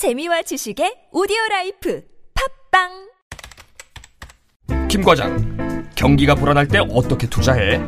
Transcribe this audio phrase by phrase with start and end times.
[0.00, 2.00] 재미와 지식의 오디오 life
[2.72, 2.88] 팟빵
[4.88, 7.82] 김 과장, 경기가 불안할 때 어떻게 투자해?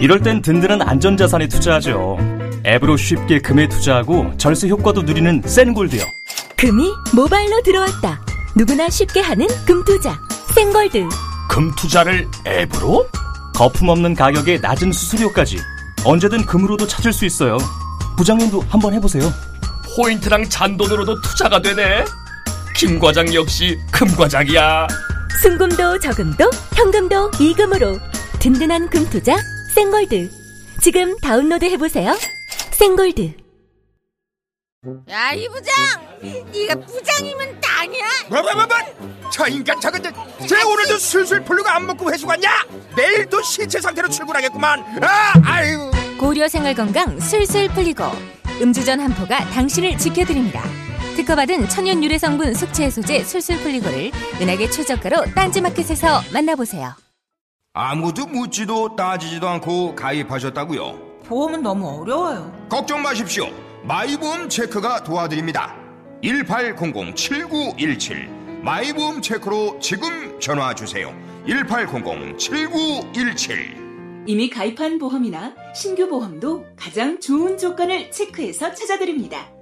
[0.00, 2.16] 이럴 땐 든든한 안전자산에 투자하죠.
[2.64, 6.02] 앱으로 쉽게 금에 투자하고 절세 효과도 누리는 센골드요.
[6.56, 8.24] 금이 모바일로 들어왔다
[8.56, 10.18] 누구나 쉽게 하는 금투자
[10.54, 11.06] 센골드
[11.50, 13.06] 금 투자를 앱으로?
[13.54, 15.58] 거품 없는 가격에 낮은 수수료까지
[16.06, 17.58] 언제든 금으로도 찾을 수 있어요.
[18.16, 19.30] 부장님도 한번 해보세요.
[19.96, 22.04] 포인트랑 잔돈으로도 투자가 되네.
[22.76, 24.86] 김 과장 역시 금 과장이야.
[25.42, 27.98] 순금도 저금도 현금도 이금으로
[28.38, 29.36] 든든한 금 투자
[29.74, 30.30] 생골드
[30.80, 32.16] 지금 다운로드 해보세요
[32.70, 33.32] 생골드
[35.10, 35.74] 야, 이 부장!
[36.52, 38.04] 네가 부장이면 땅이야?
[38.28, 38.68] 뭐뭐뭐뭐
[39.32, 40.02] 저 인간 저건
[40.46, 42.64] 쟤 오늘도 술술 풀리고 안 먹고 회수 갔냐
[42.94, 48.04] 내일도 신체 상태로 출근하겠구만 아 아유 고려 생활 건강 술술 풀리고
[48.60, 50.62] 음주전 한포가 당신을 지켜드립니다.
[51.16, 56.94] 특허받은 천연 유래 성분 숙취 해소제 술술 풀리고를 은하계 최저가로 딴지마켓에서 만나보세요.
[57.74, 62.52] 아무도 묻지도 따지지도 않고 가입하셨다고요 보험은 너무 어려워요.
[62.68, 63.46] 걱정 마십시오
[63.84, 65.74] 마이보험 체크가 도와드립니다
[66.22, 68.28] 1800-7917
[68.62, 71.14] 마이보험 체크로 지금 전화 주세요
[71.46, 73.91] 1800-7917
[74.24, 79.52] 이미 가입한 보험이나 신규 보험도 가장 좋은 조건을 체크해서 찾아드립니다.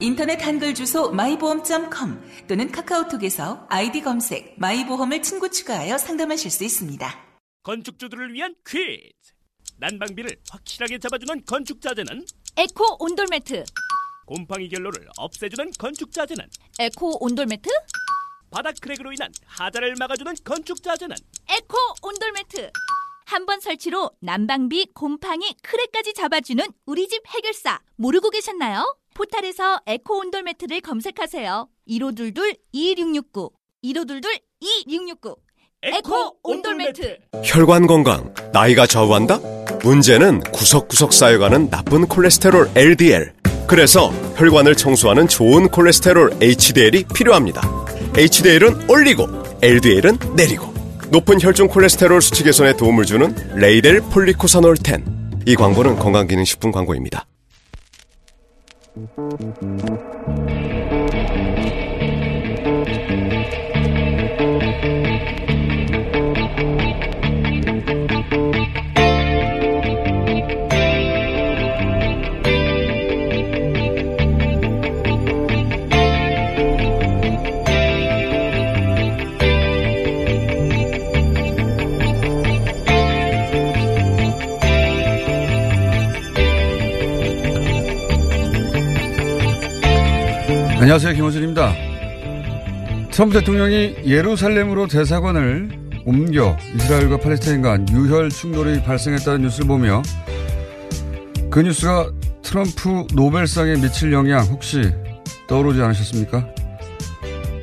[0.00, 7.08] 인터넷 한글 주소 마이보험.com 또는 카카오톡에서 아이디 검색 마이보험을 친구 추가하여 상담하실 수 있습니다.
[7.62, 9.32] 건축주들을 위한 퀴즈.
[9.78, 12.24] 난방비를 확실하게 잡아주는 건축 자재는
[12.56, 13.64] 에코 온돌매트,
[14.26, 16.44] 곰팡이 결로를 없애주는 건축 자재는
[16.78, 17.68] 에코 온돌매트,
[18.50, 21.16] 바닥 크랙으로 인한 하자를 막아주는 건축 자재는
[21.48, 22.70] 에코 온돌매트.
[23.24, 28.96] 한 번 설치로 난방비, 곰팡이, 크랙까지 잡아주는 우리 집 해결사 모르고 계셨나요?
[29.14, 31.68] 포탈에서 에코 온돌 매트를 검색하세요.
[31.88, 33.50] 1522-2669
[33.84, 35.36] 1522-2669
[35.84, 39.40] 에코 온돌 매트 혈관 건강, 나이가 좌우한다?
[39.82, 43.32] 문제는 구석구석 쌓여가는 나쁜 콜레스테롤 LDL.
[43.66, 47.62] 그래서 혈관을 청소하는 좋은 콜레스테롤 HDL이 필요합니다.
[48.16, 49.26] HDL은 올리고,
[49.62, 50.71] LDL은 내리고.
[51.12, 55.04] 높은 혈중 콜레스테롤 수치 개선에 도움을 주는 레이델 폴리코사놀 10.
[55.44, 57.26] 이 광고는 건강기능식품 광고입니다.
[90.82, 91.12] 안녕하세요.
[91.12, 91.74] 김호준입니다.
[93.12, 95.70] 트럼프 대통령이 예루살렘으로 대사관을
[96.04, 100.02] 옮겨 이스라엘과 팔레스타인 간 유혈 충돌이 발생했다는 뉴스를 보며
[101.52, 102.10] 그 뉴스가
[102.42, 104.92] 트럼프 노벨상에 미칠 영향 혹시
[105.46, 106.48] 떠오르지 않으셨습니까?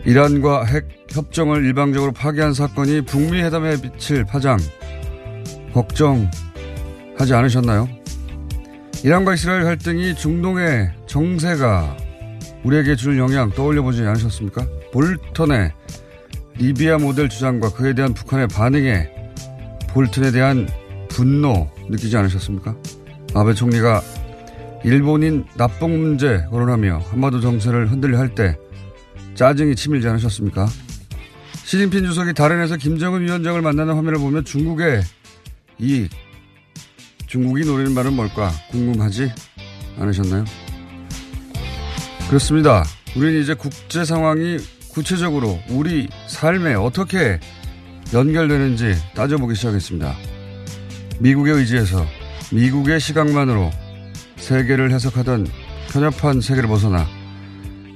[0.06, 4.58] 이란과 핵 협정을 일방적으로 파기한 사건이 북미 회담에 미칠 파장
[5.74, 7.90] 걱정하지 않으셨나요?
[9.04, 12.09] 이란과 이스라엘 갈등이 중동의 정세가
[12.64, 14.66] 우리에게 줄 영향 떠올려 보지 않으셨습니까?
[14.92, 15.72] 볼턴의
[16.58, 19.10] 리비아 모델 주장과 그에 대한 북한의 반응에
[19.90, 20.68] 볼턴에 대한
[21.10, 22.76] 분노 느끼지 않으셨습니까?
[23.34, 24.02] 아베 총리가
[24.84, 28.58] 일본인 납북 문제 거론하며 한반도 정세를 흔들려 할 때
[29.36, 30.68] 짜증이 치밀지 않으셨습니까?
[31.64, 35.02] 시진핑 주석이 다른에서 김정은 위원장을 만나는 화면을 보면 중국의
[35.78, 36.10] 이
[37.28, 39.32] 중국이 노리는 말은 뭘까 궁금하지
[40.00, 40.46] 않으셨나요?
[42.30, 42.84] 그렇습니다.
[43.18, 44.58] 우리는 이제 국제 상황이
[44.90, 47.40] 구체적으로 우리 삶에 어떻게
[48.14, 50.16] 연결되는지 따져보기 시작했습니다.
[51.20, 52.06] 미국의 의지에서
[52.54, 53.72] 미국의 시각만으로
[54.36, 55.48] 세계를 해석하던
[55.92, 57.08] 편협한 세계를 벗어나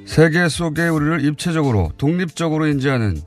[0.08, 3.22] 세계 속에 우리를 입체적으로 독립적으로 인지하는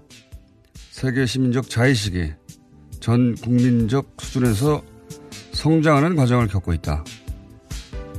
[0.91, 2.33] 세계 시민적 자의식이
[2.99, 4.83] 전 국민적 수준에서
[5.53, 7.05] 성장하는 과정을 겪고 있다.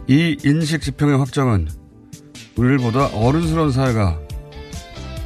[0.07, 1.67] 이 인식 지평의 확장은
[2.57, 4.19] 우리를 보다 어른스러운 사회가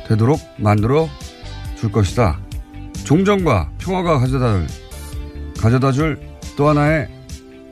[0.07, 1.07] 되도록 만들어
[1.77, 2.39] 줄 것이다.
[3.05, 4.67] 종전과 평화가 가져다 줄,
[5.59, 7.07] 가져다 줄 또 하나의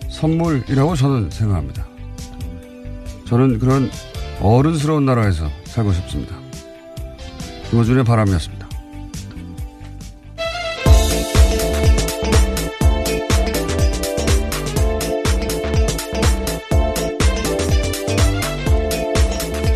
[0.10, 1.86] 선물이라고 저는 생각합니다.
[3.26, 3.92] 저는 그런
[4.42, 6.36] 어른스러운 나라에서 살고 싶습니다.
[7.70, 8.59] 김호준의 바람이었습니다.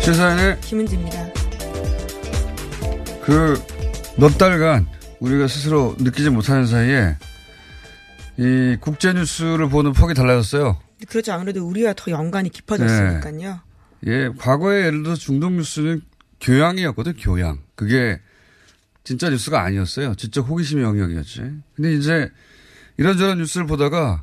[0.04, 1.32] 시사인의 김은지입니다.
[3.24, 3.74] 그
[4.16, 4.86] 몇 달간
[5.18, 7.16] 우리가 스스로 느끼지 못하는 사이에
[8.36, 10.78] 이 국제 뉴스를 보는 폭이 달라졌어요.
[11.08, 11.32] 그렇죠.
[11.32, 13.60] 아무래도 우리와 더 연관이 깊어졌으니까요.
[14.06, 16.02] 예, 과거에 예를 들어 중동 뉴스는
[16.40, 17.58] 교양이었거든, 교양.
[17.74, 18.20] 그게
[19.02, 20.14] 진짜 뉴스가 아니었어요.
[20.14, 21.40] 진짜 호기심의 영역이었지.
[21.74, 22.30] 근데 이제
[22.96, 24.22] 이런저런 뉴스를 보다가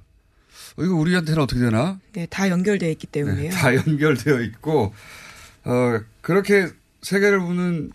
[0.78, 2.00] 어, 이거 우리한테는 어떻게 되나?
[2.14, 3.50] 네, 다 연결되어 있기 때문에요.
[3.50, 4.94] 네, 다 연결되어 있고,
[5.64, 6.70] 어, 그렇게
[7.02, 7.92] 세계를 보는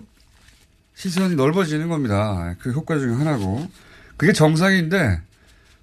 [0.94, 2.54] 시선이 넓어지는 겁니다.
[2.58, 3.68] 그 효과 중에 하나고.
[4.16, 5.20] 그게 정상인데,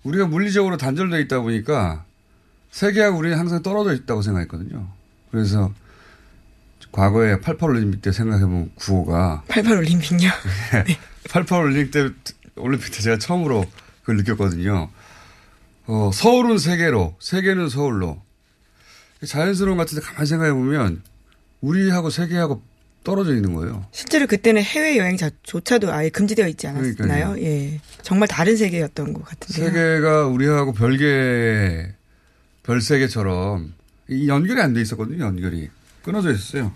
[0.03, 2.03] 우리가 물리적으로 단절되어 있다 보니까,
[2.71, 4.87] 세계하고 우리는 항상 떨어져 있다고 생각했거든요.
[5.31, 5.71] 그래서,
[6.91, 9.43] 과거에 88올림픽 때 생각해본 구호가.
[9.47, 10.31] 88올림픽요?
[10.85, 10.97] 네.
[11.25, 12.09] 88올림픽 때,
[12.55, 13.65] 올림픽 때 제가 처음으로
[14.01, 14.89] 그걸 느꼈거든요.
[15.85, 18.21] 어, 서울은 세계로, 세계는 서울로.
[19.25, 21.03] 자연스러운 것 같은데 가만히 생각해보면,
[21.67, 22.61] 우리하고 세계하고
[23.05, 23.85] 떨어져 있는 거예요.
[23.91, 26.95] 실제로 그때는 해외 여행조차도 아예 금지되어 있지 않았나요?
[26.95, 27.41] 그러니까요.
[27.41, 27.79] 예.
[28.01, 29.67] 정말 다른 세계였던 것 같은데요.
[29.67, 31.87] 세계가 우리하고 별개,
[32.63, 33.73] 별 세계처럼
[34.09, 35.69] 이 연결이 안 돼 있었거든요, 연결이.
[36.03, 36.73] 끊어져 있었어요.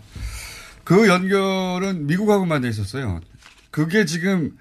[0.85, 3.19] 그 연결은 미국하고만 돼 있었어요.
[3.71, 4.57] 그게 지금,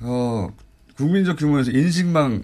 [0.00, 0.48] 어,
[0.96, 2.42] 국민적 규모에서 인식망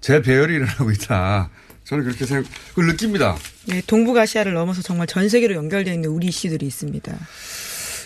[0.00, 1.50] 재배열이 일어나고 있다.
[1.84, 3.36] 저는 그렇게 생각, 그걸 느낍니다.
[3.66, 7.18] 네, 동북아시아를 넘어서 정말 전 세계로 연결되어 있는 우리 이슈들이 있습니다.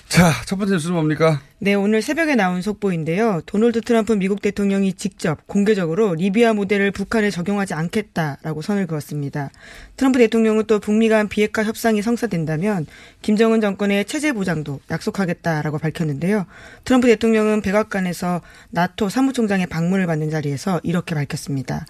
[0.09, 1.43] 자, 첫 번째 뉴스는 뭡니까?
[1.65, 3.41] 네, 오늘 새벽에 나온 속보인데요.
[3.47, 9.51] 도널드 트럼프 미국 대통령이 직접 공개적으로 리비아 모델을 북한에 적용하지 않겠다라고 선을 그었습니다.
[9.97, 12.85] 트럼프 대통령은 또 북미 간 비핵화 협상이 성사된다면
[13.23, 16.45] 김정은 정권의 체제 보장도 약속하겠다라고 밝혔는데요.
[16.85, 21.87] 트럼프 대통령은 백악관에서 나토 사무총장의 방문을 받는 자리에서 이렇게 밝혔습니다.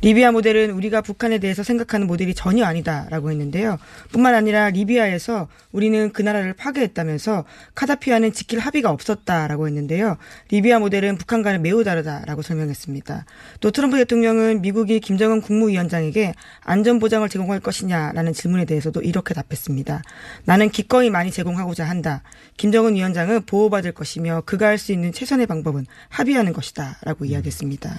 [0.00, 3.76] 리비아 모델은 우리가 북한에 대해서 생각하는 모델이 전혀 아니다라고 했는데요.
[4.10, 7.44] 뿐만 아니라 리비아에서 우리는 그 나라를 파괴했다면서
[7.74, 10.16] 카다피와는 지킬 합의가 없었다 라고 했는데요.
[10.50, 13.26] 리비아 모델은 북한과는 매우 다르다라고 설명했습니다.
[13.60, 20.02] 또 트럼프 대통령은 미국이 김정은 국무위원장에게 안전 보장을 제공할 것이냐라는 질문에 대해서도 이렇게 답했습니다.
[20.44, 22.22] 나는 기꺼이 많이 제공하고자 한다.
[22.56, 27.90] 김정은 위원장은 보호받을 것이며 그가 할 수 있는 최선의 방법은 합의하는 것이다라고 이야기했습니다.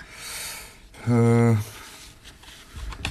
[1.07, 1.57] 어,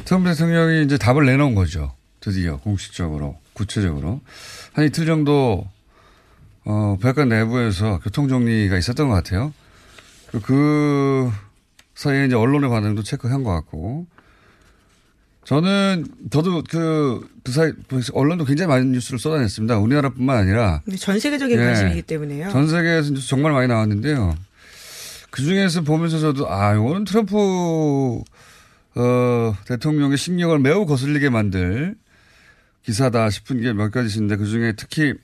[0.04, 1.94] 트럼프 대통령이 이제 답을 내놓은 거죠.
[2.20, 4.20] 드디어 공식적으로 구체적으로
[4.72, 5.66] 한 이틀 정도
[6.70, 9.54] 어, 백악관 내부에서 교통정리가 있었던 것 같아요.
[10.30, 11.30] 그, 그
[11.94, 14.06] 사이에 이제 언론의 반응도 체크한 것 같고,
[15.44, 17.72] 저는, 저도 그, 그 사이,
[18.12, 19.78] 언론도 굉장히 많은 뉴스를 쏟아냈습니다.
[19.78, 20.82] 우리나라뿐만 아니라.
[20.98, 22.50] 전 세계적인 예, 관심이기 때문에요.
[22.50, 24.36] 전 세계에서 뉴스 정말 많이 나왔는데요.
[25.30, 27.34] 그 중에서 보면서 저도, 아, 이거는 트럼프,
[28.94, 31.94] 어, 대통령의 신경을 매우 거슬리게 만들
[32.84, 35.14] 기사다 싶은 게 몇 가지 있는데 그 중에 특히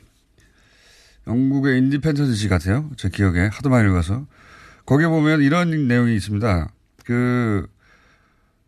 [1.26, 2.90] 영국의 인디펜던트 같아요.
[2.96, 4.26] 제 기억에 하도 많이 읽어서.
[4.86, 6.68] 거기에 보면 이런 내용이 있습니다.
[7.04, 7.66] 그,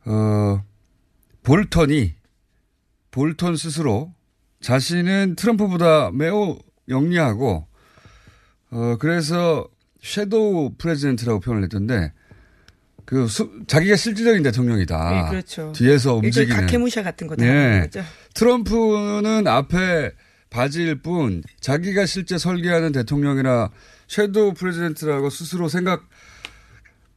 [0.06, 0.64] 어,
[1.42, 2.14] 볼턴이,
[3.10, 4.12] 볼턴 스스로
[4.60, 6.58] 자신은 트럼프보다 매우
[6.88, 7.66] 영리하고,
[8.70, 9.68] 어, 그래서
[10.02, 12.12] shadow president라고 표현을 했던데,
[13.04, 15.10] 그, 수, 자기가 실질적인 대통령이다.
[15.10, 15.72] 네, 그렇죠.
[15.72, 16.56] 뒤에서 움직이는.
[16.56, 17.44] 가케무샤 같은 거다.
[17.44, 17.88] 네.
[18.34, 20.12] 트럼프는 앞에
[20.50, 23.70] 바지일 뿐 자기가 실제 설계하는 대통령이나
[24.08, 26.08] 섀도우 프레지던트라고 스스로 생각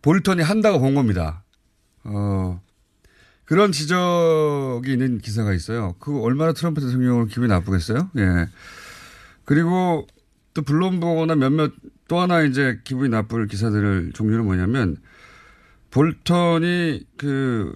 [0.01, 1.43] 볼턴이 한다고 본 겁니다.
[2.03, 2.61] 어,
[3.45, 5.95] 그런 지적이 있는 기사가 있어요.
[5.99, 8.09] 그 얼마나 트럼프 대통령을 기분이 나쁘겠어요?
[8.17, 8.47] 예.
[9.45, 10.07] 그리고
[10.53, 11.71] 또 블룸버거나 몇몇
[12.07, 14.97] 또 하나 이제 기분이 나쁠 기사들을 종류는 뭐냐면
[15.91, 17.75] 볼턴이 그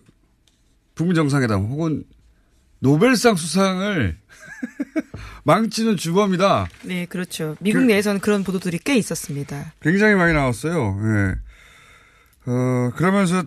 [0.96, 2.04] 북미 정상회담 혹은
[2.80, 4.18] 노벨상 수상을
[5.44, 6.68] 망치는 주범이다.
[6.84, 7.56] 네, 그렇죠.
[7.60, 9.74] 미국 그, 내에서는 그런 보도들이 꽤 있었습니다.
[9.82, 10.98] 굉장히 많이 나왔어요.
[11.02, 11.36] 예.
[12.46, 13.44] 어, 그러면서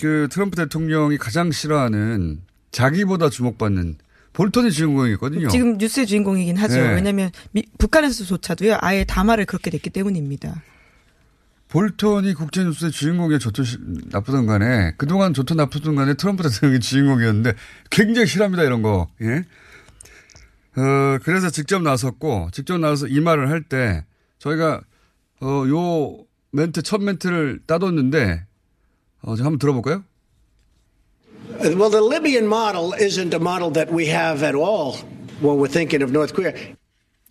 [0.00, 2.40] 그 트럼프 대통령이 가장 싫어하는
[2.70, 3.96] 자기보다 주목받는
[4.32, 5.48] 볼턴이 주인공이거든요.
[5.48, 6.74] 지금 뉴스의 주인공이긴 하죠.
[6.74, 6.94] 네.
[6.94, 10.62] 왜냐하면 미, 북한에서조차도요 아예 담화를 그렇게 냈기 때문입니다.
[11.68, 13.64] 볼턴이 국제뉴스의 주인공이 좋든
[14.10, 17.54] 나쁘든 간에 그동안 좋든 나쁘든 간에 트럼프 대통령이 주인공이었는데
[17.90, 19.08] 굉장히 싫어합니다 이런 거.
[19.22, 19.44] 예?
[20.76, 24.04] 어, 그래서 직접 나섰고, 직접 나와서 이 말을 할 때,
[24.38, 24.80] 저희가,
[25.40, 28.46] 어, 요 멘트, 첫 멘트를 따뒀는데,
[29.22, 30.04] 어, 저 한번 들어볼까요?
[31.60, 34.96] Well, the Libyan model isn't a model that we have at all
[35.40, 36.52] when we're thinking of North Korea.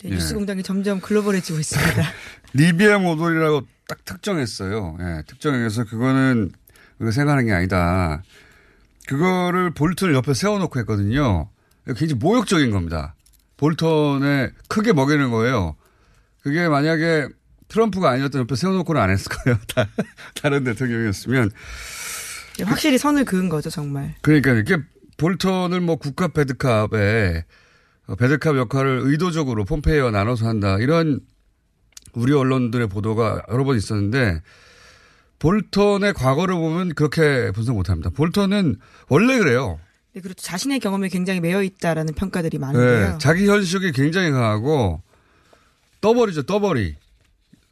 [0.04, 2.04] 네, 뉴스 공장이 점점 글로벌해지고 있습니다.
[2.54, 4.98] 리비아 모델이라고 딱 특정했어요.
[5.00, 6.52] 예, 특정해서 그거는
[7.00, 8.24] 우리가 생각하는 게 아니다.
[9.08, 11.50] 그거를 볼트를 옆에 세워놓고 했거든요.
[11.86, 13.16] 굉장히 모욕적인 겁니다.
[13.62, 15.76] 볼턴에 크게 먹이는 거예요.
[16.42, 17.28] 그게 만약에
[17.68, 19.60] 트럼프가 아니었던 옆에 세워놓고는 안 했을 거예요.
[19.74, 19.88] 다,
[20.42, 21.52] 다른 대통령이었으면.
[22.64, 24.16] 확실히 선을 그은 거죠, 정말.
[24.22, 24.78] 그러니까 이게
[25.18, 27.46] 볼턴을 뭐 국합 배드캅에
[28.08, 30.78] 어, 배드캅 역할을 의도적으로 폼페이와 나눠서 한다.
[30.80, 31.20] 이런
[32.14, 34.42] 우리 언론들의 보도가 여러 번 있었는데
[35.38, 38.10] 볼턴의 과거를 보면 그렇게 분석 못 합니다.
[38.10, 38.78] 볼턴은
[39.08, 39.80] 원래 그래요.
[40.14, 40.42] 네, 그렇죠.
[40.44, 43.12] 자신의 경험에 굉장히 매여 있다라는 평가들이 많은데요.
[43.12, 45.02] 네, 자기 현실이 굉장히 강하고
[46.02, 46.96] 떠버리죠, 떠버리.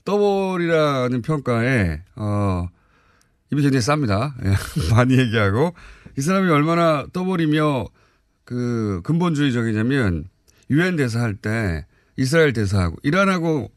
[0.05, 2.67] 떠버리라는 평가에, 어,
[3.51, 4.33] 입이 굉장히 쌉니다.
[4.45, 4.53] 예,
[4.95, 5.73] 많이 얘기하고.
[6.17, 7.85] 이 사람이 얼마나 떠버리며
[8.45, 10.25] 그 근본주의적이냐면,
[10.71, 13.71] 유엔 대사 할 때 이스라엘 대사하고, 이란하고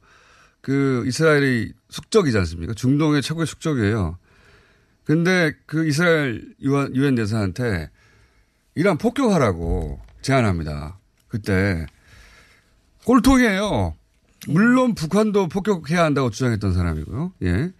[0.60, 2.74] 그 이스라엘이 숙적이지 않습니까?
[2.74, 4.18] 중동의 최고의 숙적이에요.
[5.04, 7.90] 근데 그 이스라엘 유엔 대사한테
[8.74, 10.98] 이란 폭격하라고 제안합니다.
[11.28, 11.86] 그때.
[13.04, 13.94] 꼴통이에요.
[14.48, 17.32] 물론 북한도 폭격해야 한다고 주장했던 사람이고요.
[17.44, 17.70] 예.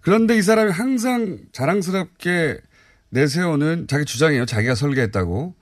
[0.00, 2.58] 그런데 이 사람이 항상 자랑스럽게
[3.10, 4.46] 내세우는 자기 주장이에요.
[4.46, 5.54] 자기가 설계했다고.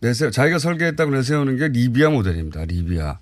[0.00, 2.64] 내세, 자기가 설계했다고 내세우는 게 리비아 모델입니다.
[2.64, 3.18] 리비아.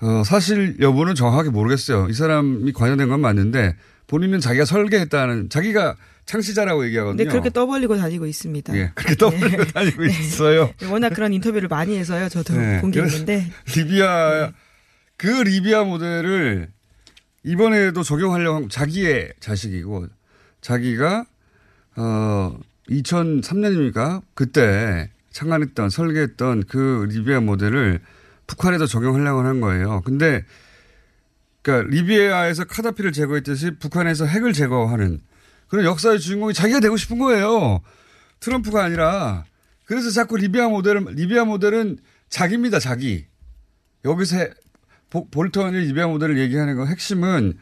[0.00, 2.08] 어, 사실 여부는 정확하게 모르겠어요.
[2.08, 7.24] 이 사람이 관여된 건 맞는데 본인은 자기가 설계했다는 자기가 창시자라고 얘기하거든요.
[7.24, 8.76] 네, 그렇게 떠벌리고 다니고 있습니다.
[8.76, 9.72] 예, 그렇게 떠벌리고 네.
[9.72, 10.72] 다니고 있어요.
[10.78, 12.28] 네, 워낙 그런 인터뷰를 많이 해서요.
[12.28, 12.80] 저도 네.
[12.84, 13.50] 있는데.
[13.76, 14.52] 리비아,
[15.16, 16.68] 그 리비아 모델을
[17.44, 20.06] 이번에도 적용하려고 자기의 자식이고
[20.60, 21.26] 자기가
[21.96, 24.22] 어 2003년입니까?
[24.34, 28.00] 그때 창안했던 설계했던 그 리비아 모델을
[28.46, 30.02] 북한에도 적용하려고 한 거예요.
[30.04, 30.44] 근데
[31.62, 35.20] 그러니까 리비아에서 카다피를 제거했듯이 북한에서 핵을 제거하는
[35.72, 37.80] 그런 역사의 주인공이 자기가 되고 싶은 거예요.
[38.40, 39.44] 트럼프가 아니라.
[39.86, 41.96] 그래서 자꾸 리비아 모델은, 리비아 모델은
[42.28, 43.24] 자기입니다, 자기.
[44.04, 44.50] 여기서 해,
[45.08, 47.54] 볼턴이 리비아 모델을 얘기하는 거 핵심은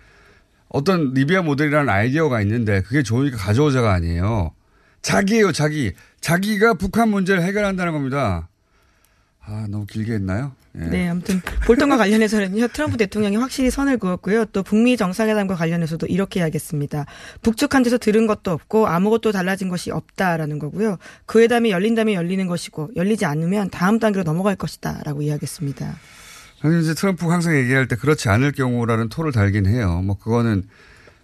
[0.70, 4.56] 어떤 리비아 모델이라는 아이디어가 있는데 그게 좋으니까 가져오자가 아니에요.
[5.02, 5.92] 자기예요, 자기.
[6.20, 8.48] 자기가 북한 문제를 해결한다는 겁니다.
[9.40, 10.56] 아, 너무 길게 했나요?
[10.76, 10.84] 예.
[10.84, 12.68] 네, 아무튼 볼턴과 관련해서는요.
[12.68, 14.44] 트럼프 대통령이 확실히 선을 그었고요.
[14.46, 17.06] 또 북미 정상회담과 관련해서도 이렇게 이야기했습니다.
[17.42, 20.98] 북측한테서 들은 것도 없고 아무것도 달라진 것이 없다라는 거고요.
[21.26, 25.96] 그 회담이 열린다면 열리는 것이고 열리지 않으면 다음 단계로 넘어갈 것이다라고 이야기했습니다.
[26.62, 30.02] 아니 이제 트럼프가 항상 얘기할 때 그렇지 않을 경우라는 토를 달긴 해요.
[30.04, 30.64] 뭐 그거는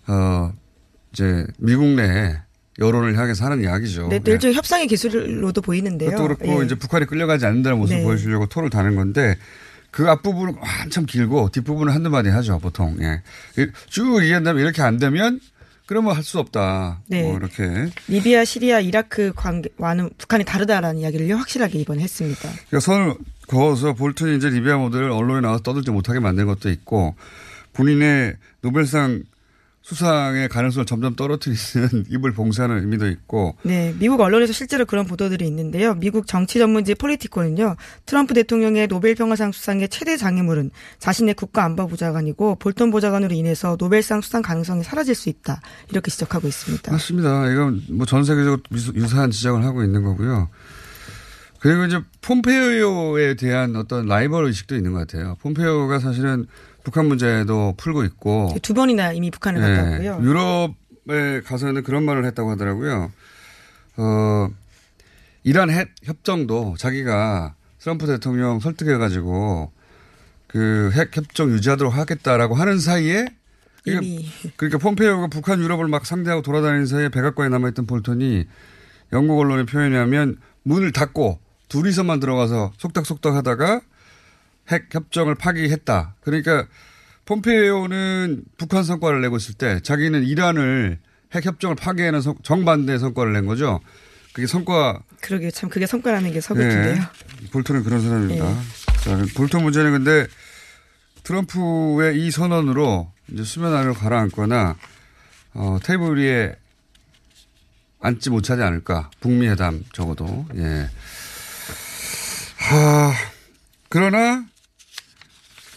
[0.08, 0.52] 어
[1.12, 2.40] 이제 미국 내
[2.78, 4.08] 여론을 향해서 하는 이야기죠.
[4.08, 4.56] 네, 또 일종의 네.
[4.56, 6.10] 협상의 기술로도 보이는데요.
[6.10, 6.64] 그것도 그렇고 예.
[6.66, 8.04] 이제 북한이 끌려가지 않는다는 모습을 네.
[8.04, 9.36] 보여주려고 토를 다는 건데
[9.90, 12.96] 그 앞부분은 한참 길고 뒷부분은 한두 마디 하죠, 보통.
[13.00, 13.22] 예.
[13.88, 15.40] 쭉 얘기한다면 이렇게 안 되면
[15.86, 17.00] 그러면 할 수 없다.
[17.06, 17.22] 네.
[17.22, 17.90] 뭐 이렇게.
[18.08, 22.40] 리비아, 시리아, 이라크 관계와는 북한이 다르다라는 이야기를 확실하게 이번에 했습니다.
[22.68, 23.14] 그러니까 선을
[23.48, 27.14] 그어서 볼턴이 이제 리비아 모델을 언론에 나와서 떠들지 못하게 만든 것도 있고
[27.72, 29.22] 본인의 노벨상
[29.88, 33.56] 수상의 가능성을 점점 떨어뜨리는 입을 봉쇄하는 의미도 있고.
[33.62, 35.94] 네, 미국 언론에서 실제로 그런 보도들이 있는데요.
[35.94, 37.76] 미국 정치 전문지 폴리티코는요.
[38.04, 44.42] 트럼프 대통령의 노벨 평화상 수상의 최대 장애물은 자신의 국가 안보보좌관이고 볼턴 보좌관으로 인해서 노벨상 수상
[44.42, 45.60] 가능성이 사라질 수 있다.
[45.92, 46.90] 이렇게 지적하고 있습니다.
[46.90, 47.52] 맞습니다.
[47.52, 48.60] 이건 뭐 전 세계적으로
[48.96, 50.48] 유사한 지적을 하고 있는 거고요.
[51.60, 55.36] 그리고 이제 폼페이오에 대한 어떤 라이벌 의식도 있는 것 같아요.
[55.42, 56.46] 폼페이오가 사실은
[56.86, 59.74] 북한 문제도 풀고 있고 두 번이나 이미 북한에 네.
[59.74, 60.20] 갔다 고요.
[60.22, 63.10] 유럽에 가서는 그런 말을 했다고 하더라고요.
[63.96, 64.48] 어,
[65.42, 69.72] 이란 핵 협정도 자기가 트럼프 대통령 설득해가지고
[70.46, 73.26] 그 핵 협정 유지하도록 하겠다라고 하는 사이에
[73.82, 74.22] 그러니까,
[74.56, 78.46] 그러니까 폼페이오가 북한 유럽을 막 상대하고 돌아다니는 사이에 백악관에 남아있던 볼턴이
[79.12, 83.80] 영국 언론의 표현에 하면 문을 닫고 둘이서만 들어가서 속닥속닥 하다가
[84.70, 86.14] 핵 협정을 파기했다.
[86.20, 86.66] 그러니까
[87.26, 90.98] 폼페이오는 북한 성과를 내고 있을 때 자기는 이란을
[91.34, 93.80] 핵 협정을 파기하는 정반대 성과를 낸 거죠.
[94.32, 95.00] 그게 성과.
[95.20, 96.94] 그러게 참 그게 성과라는 게 서글픈데요.
[96.94, 97.50] 네.
[97.50, 98.44] 볼턴은 그런 사람입니다.
[98.44, 98.56] 네.
[99.02, 100.26] 자, 볼턴 문제는 근데
[101.24, 104.76] 트럼프의 이 선언으로 이제 수면 아래로 가라앉거나
[105.54, 106.54] 어, 테이블 위에
[108.00, 109.10] 앉지 못하지 않을까.
[109.20, 110.46] 북미 회담 적어도.
[110.54, 110.88] 예.
[112.58, 113.12] 하,
[113.88, 114.44] 그러나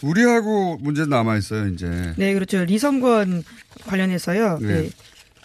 [0.02, 2.14] 우리하고 문제 남아 있어요, 이제.
[2.16, 2.64] 네, 그렇죠.
[2.64, 3.44] 리성권
[3.86, 4.58] 관련해서요.
[4.60, 4.66] 네.
[4.82, 4.90] 네.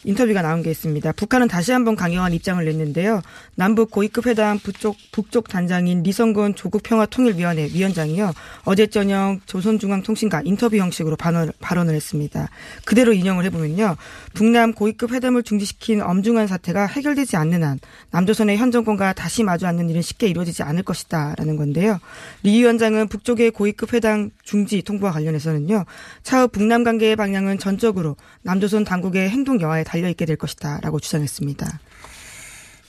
[0.05, 1.12] 인터뷰가 나온 게 있습니다.
[1.13, 3.21] 북한은 다시 한번 강경한 입장을 냈는데요.
[3.55, 8.33] 남북 고위급 회담 북쪽, 북쪽 단장인 리성건 조국 평화통일위원회 위원장이요.
[8.63, 12.50] 어제 저녁 조선중앙통신과 인터뷰 형식으로 발언, 발언을 했습니다.
[12.85, 13.97] 그대로 인용을 해보면요.
[14.33, 17.79] 북남 고위급 회담을 중지시킨 엄중한 사태가 해결되지 않는 한
[18.12, 22.00] 남조선의 현 정권과 다시 마주 앉는 일은 쉽게 이루어지지 않을 것이다 라는 건데요.
[22.43, 25.85] 리 위원장은 북쪽의 고위급 회담 중지 통보와 관련해서는요.
[26.21, 31.79] 차후 북남 관계의 방향은 전적으로 남조선 당국의 행동 여하에 달려 있게 될 것이다 라고 주장했습니다.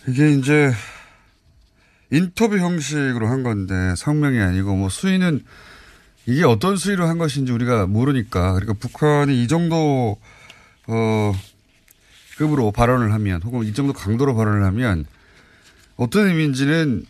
[0.09, 0.73] 이게 이제
[2.11, 5.45] 인터뷰 형식으로 한 건데 성명이 아니고 뭐 수위는
[6.27, 10.19] 이게 어떤 수위로 한 것인지 우리가 모르니까 그러니까 북한이 이 정도
[10.89, 11.33] 어
[12.37, 15.07] 급으로 발언을 하면 혹은 이 정도 강도로 발언을 하면
[15.97, 17.05] 어떤 의미인지는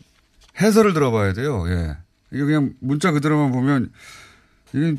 [0.61, 1.65] 해설을 들어봐야 돼요.
[1.69, 1.97] 예.
[2.33, 3.91] 이게 그냥 문자 그대로만 보면
[4.73, 4.97] 이게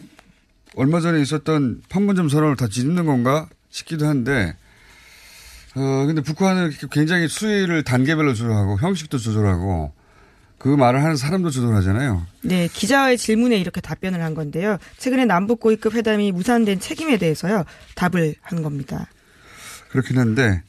[0.75, 4.55] 얼마 전에 있었던 판문점 선언을 다 뒤집는 건가 싶기도 한데
[5.79, 9.93] 어, 근데 북한은 굉장히 수위를 단계별로 조절하고 형식도 조절하고
[10.57, 12.25] 그 말을 하는 사람도 조절하잖아요.
[12.41, 14.79] 네, 기자의 질문에 이렇게 답변을 한 건데요.
[14.97, 19.05] 최근에 남북 고위급 회담이 무산된 책임에 대해서요, 답을 한 겁니다.
[19.91, 20.63] 그렇긴 한데,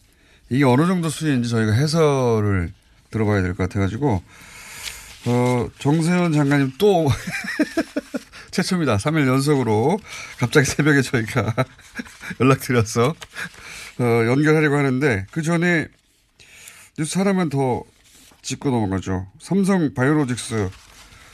[0.50, 2.70] 이게 어느 정도 수위인지 저희가 해설을
[3.10, 4.22] 들어봐야 될 것 같아가지고,
[5.24, 7.08] 어, 정세현 장관님 또,
[8.50, 8.98] 최초입니다.
[8.98, 9.98] 3일 연속으로
[10.38, 11.54] 갑자기 새벽에 저희가
[12.40, 13.14] 연락드려서,
[13.98, 15.86] 어, 연결하려고 하는데, 그 전에
[16.96, 17.82] 뉴스 하나만 더
[18.42, 19.26] 짚고 넘어가죠.
[19.40, 20.70] 삼성 바이오로직스.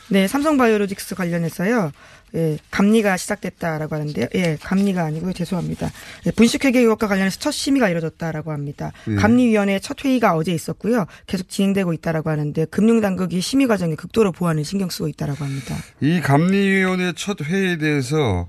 [0.09, 1.92] 네, 삼성 바이오로직스 관련해서요.
[2.35, 4.26] 예, 감리가 시작됐다라고 하는데요.
[4.35, 5.33] 예, 감리가 아니고요.
[5.33, 5.90] 죄송합니다.
[6.26, 8.92] 예, 분식회계 의혹과 관련해서 첫 심의가 이뤄졌다라고 합니다.
[9.09, 9.14] 예.
[9.14, 11.06] 감리위원회 첫 회의가 어제 있었고요.
[11.26, 15.76] 계속 진행되고 있다라고 하는데 금융당국이 심의 과정에 극도로 보안을 신경 쓰고 있다라고 합니다.
[16.00, 18.49] 이 감리위원회 첫 회의에 대해서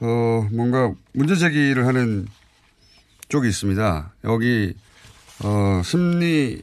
[0.00, 2.26] 어 뭔가 문제 제기를 하는
[3.32, 4.12] 쪽이 있습니다.
[4.24, 4.74] 여기
[5.42, 6.60] 어 심리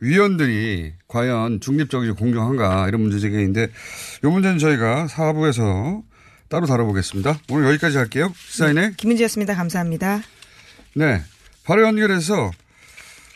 [0.00, 3.68] 위원들이 과연 중립적이고 공정한가 이런 문제 제기인데
[4.24, 6.02] 이 문제는 저희가 사부에서
[6.48, 7.38] 따로 다뤄보겠습니다.
[7.50, 8.32] 오늘 여기까지 할게요.
[8.34, 9.54] 시사인의 네, 김은지였습니다.
[9.54, 10.20] 감사합니다.
[10.94, 11.22] 네.
[11.62, 12.50] 바로 연결해서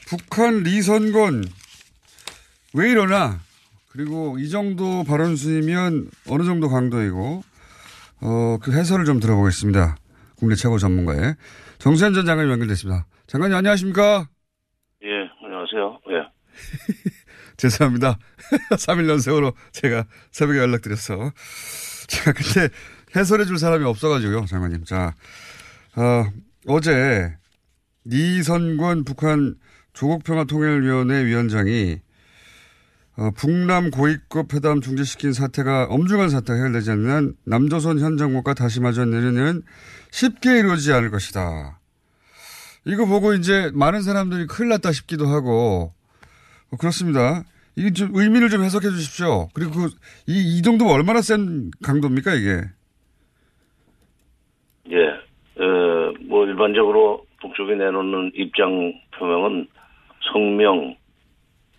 [0.08, 1.44] 북한 리선건
[2.72, 3.40] 왜 이러나
[3.90, 7.44] 그리고 이 정도 발언 수이면 어느 정도 강도이고
[8.22, 9.96] 어, 그 해설을 좀 들어보겠습니다.
[10.36, 11.36] 국내 최고 전문가의
[11.78, 13.06] 정세현 전 장관님 연결됐습니다.
[13.26, 14.28] 장관님 안녕하십니까?
[15.04, 15.08] 예,
[15.44, 16.00] 안녕하세요.
[16.10, 16.34] 예.
[17.56, 18.18] 죄송합니다.
[18.70, 21.32] 3일 연속으로 제가 새벽에 연락드렸어.
[22.08, 22.68] 자, 근데
[23.16, 24.84] 해설해 줄 사람이 없어가지고요, 장관님.
[24.84, 25.14] 자,
[25.96, 26.24] 어,
[26.66, 27.36] 어제
[28.10, 29.56] 이선권 북한
[29.92, 32.00] 조국평화통일위원회 위원장이
[33.16, 39.04] 어, 북남 고위급 회담 중지시킨 사태가 엄중한 사태가 해결되지 않는 남조선 현 정권과 다시 마주
[39.04, 39.62] 내는 일은
[40.14, 41.80] 쉽게 이루어지지 않을 것이다.
[42.86, 45.92] 이거 보고 이제 많은 사람들이 큰일 났다 싶기도 하고
[46.70, 47.42] 어, 그렇습니다.
[47.74, 49.48] 이게 좀 의미를 좀 해석해 주십시오.
[49.54, 49.86] 그리고 그
[50.28, 52.60] 이, 이 정도면 얼마나 센 강도입니까, 이게?
[54.90, 55.08] 예,
[55.60, 59.66] 어, 뭐 일반적으로 북쪽이 내놓는 입장 표명은
[60.32, 60.96] 성명,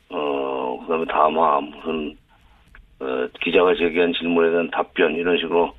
[0.10, 2.18] 어, 그 다음에 담화, 무슨,
[3.00, 5.74] 어, 기자가 제기한 질문에 대한 답변, 이런 식으로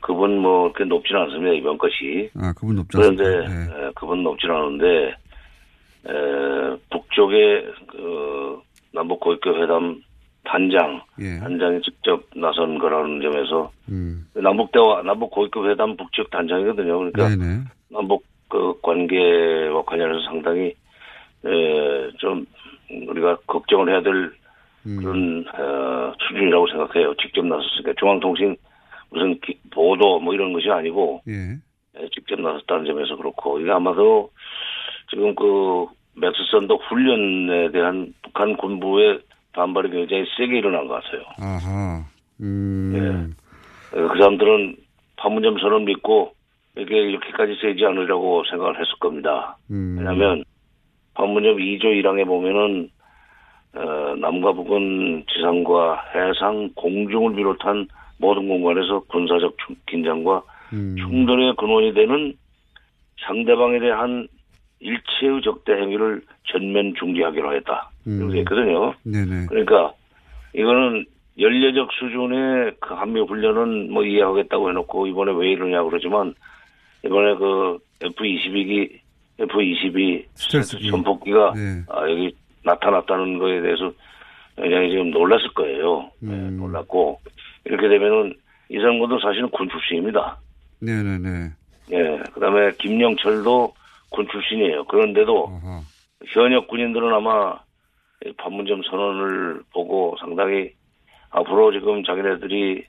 [0.00, 2.30] 그분 뭐, 그렇게 높지는 않습니다, 이번 것이.
[2.36, 3.76] 아, 그분 높지 그런데, 않습니다.
[3.76, 3.86] 네.
[3.86, 5.14] 에, 그분 높지는 않은데,
[6.06, 8.60] 에, 북쪽의, 그,
[8.92, 10.02] 남북 고위급 회담
[10.44, 11.38] 단장, 예.
[11.40, 14.26] 단장이 직접 나선 거라는 점에서, 음.
[14.34, 16.98] 남북 대화, 남북 고위급 회담 북측 단장이거든요.
[16.98, 17.64] 그러니까 네네.
[17.90, 20.74] 남북 그 관계와 관련해서 상당히
[21.44, 22.46] 에, 좀
[23.08, 24.32] 우리가 걱정을 해야 될
[24.84, 27.14] 그런 어, 수준이라고 생각해요.
[27.16, 28.56] 직접 나섰으니까 중앙통신
[29.10, 31.32] 무슨 기- 보도 뭐 이런 것이 아니고 예.
[31.96, 34.30] 에, 직접 나섰다는 점에서 그렇고 이게 아마도
[35.10, 39.20] 지금 그 맥스선도 훈련에 대한 북한 군부의
[39.52, 41.22] 반발이 굉장히 세게 일어난 것 같아요.
[41.40, 42.04] 아하.
[42.40, 43.34] 음.
[43.92, 44.76] 어, 그 사람들은
[45.16, 46.32] 판문점 선언 믿고
[46.76, 49.56] 이게 이렇게까지 세지 않으려고 생각을 했을 겁니다.
[49.70, 49.96] 음.
[49.98, 50.44] 왜냐하면
[51.14, 52.90] 판문점 2조 1항에 보면은
[53.74, 57.88] 어, 남과 북은 지상과 해상, 공중을 비롯한
[58.18, 60.96] 모든 공간에서 군사적 충- 긴장과 음.
[60.98, 62.34] 충돌의 근원이 되는
[63.26, 64.28] 상대방에 대한
[64.80, 67.90] 일체의 적대 행위를 전면 중지하기로 했다.
[68.06, 68.18] 음.
[68.20, 68.92] 이렇게 했거든요.
[69.04, 69.46] 네네.
[69.48, 69.92] 그러니까
[70.54, 71.04] 이거는
[71.38, 76.34] 연례적 수준의 그 한미 훈련은 뭐 이해하겠다고 해놓고 이번에 왜 이러냐 그러지만
[77.04, 78.98] 이번에 그 F-22기
[79.40, 80.90] F-22 스텔스기.
[80.90, 81.82] 전폭기가 네.
[81.88, 82.32] 아, 여기
[82.64, 83.92] 나타났다는 거에 대해서
[84.56, 86.10] 굉장히 지금 놀랐을 거예요.
[86.20, 86.56] 네, 음.
[86.58, 87.20] 놀랐고
[87.64, 88.34] 이렇게 되면은
[88.70, 90.38] 이상권도 사실은 군 출신입니다.
[90.80, 91.50] 네네네.
[91.92, 93.74] 예, 그다음에 김영철도
[94.10, 94.84] 군 출신이에요.
[94.84, 95.60] 그런데도
[96.26, 97.58] 현역 군인들은 아마
[98.24, 100.72] 이 판문점 선언을 보고 상당히
[101.30, 102.84] 앞으로 지금 자기네들이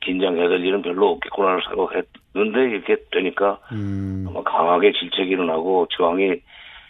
[0.00, 6.40] 긴장해야 될 일은 별로 없겠구나를 생각했는데 이렇게 되니까 아마 강하게 질책이 일어나고 저항이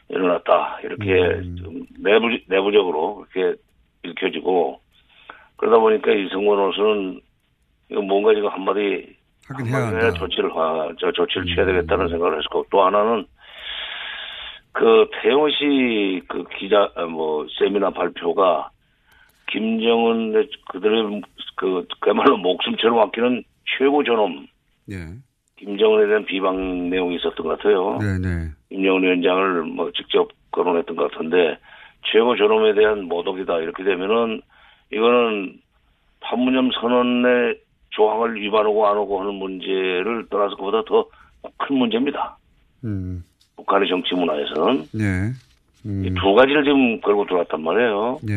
[0.08, 3.60] 일어났다 이렇게 좀 내부 내부적으로 이렇게
[4.04, 4.80] 읽혀지고
[5.60, 7.20] 그러다 보니까 이승원 원수는
[7.90, 9.14] 이거 뭔가 지금 한마디
[9.46, 10.18] 하긴 해야 한마디 한다.
[10.18, 13.26] 조치를 하, 저 조치를 취해야 되겠다는 생각을 했을 거고 또 하나는
[14.72, 18.70] 그 태영 씨 그 기자 아, 뭐 세미나 발표가
[19.50, 21.20] 김정은 그들의
[21.56, 23.42] 그 그야말로 목숨처럼 아끼는
[23.76, 24.46] 최고 존엄
[24.90, 24.96] 예.
[25.58, 27.98] 김정은에 대한 비방 내용이 있었던 것 같아요.
[27.98, 28.48] 네네.
[28.70, 31.58] 김정은 위원장을 뭐 직접 거론했던 것 같은데
[32.10, 34.40] 최고 존엄에 대한 모독이다 이렇게 되면은
[34.92, 35.58] 이거는
[36.20, 41.06] 판문점 선언의 조항을 위반하고 안 하고 하는 문제를 떠나서 그보다 더
[41.58, 42.36] 큰 문제입니다.
[42.84, 43.24] 음.
[43.56, 45.32] 북한의 정치 문화에서는 예.
[45.86, 46.04] 음.
[46.04, 48.18] 이두 가지를 지금 걸고 들어왔단 말이에요.
[48.28, 48.34] 예.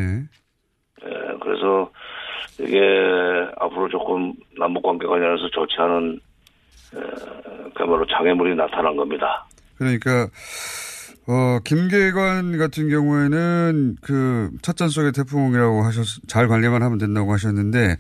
[1.06, 1.92] 예, 그래서
[2.60, 2.80] 이게
[3.58, 6.20] 앞으로 조금 남북 관계 관련해서 좋지 않은
[6.96, 9.46] 에, 그야말로 장애물이 나타난 겁니다.
[9.78, 10.28] 그러니까
[11.26, 17.96] 어 김계관 같은 경우에는 그 찻잔 속의 태풍이라고 하셨 잘 관리만 하면 된다고 하셨는데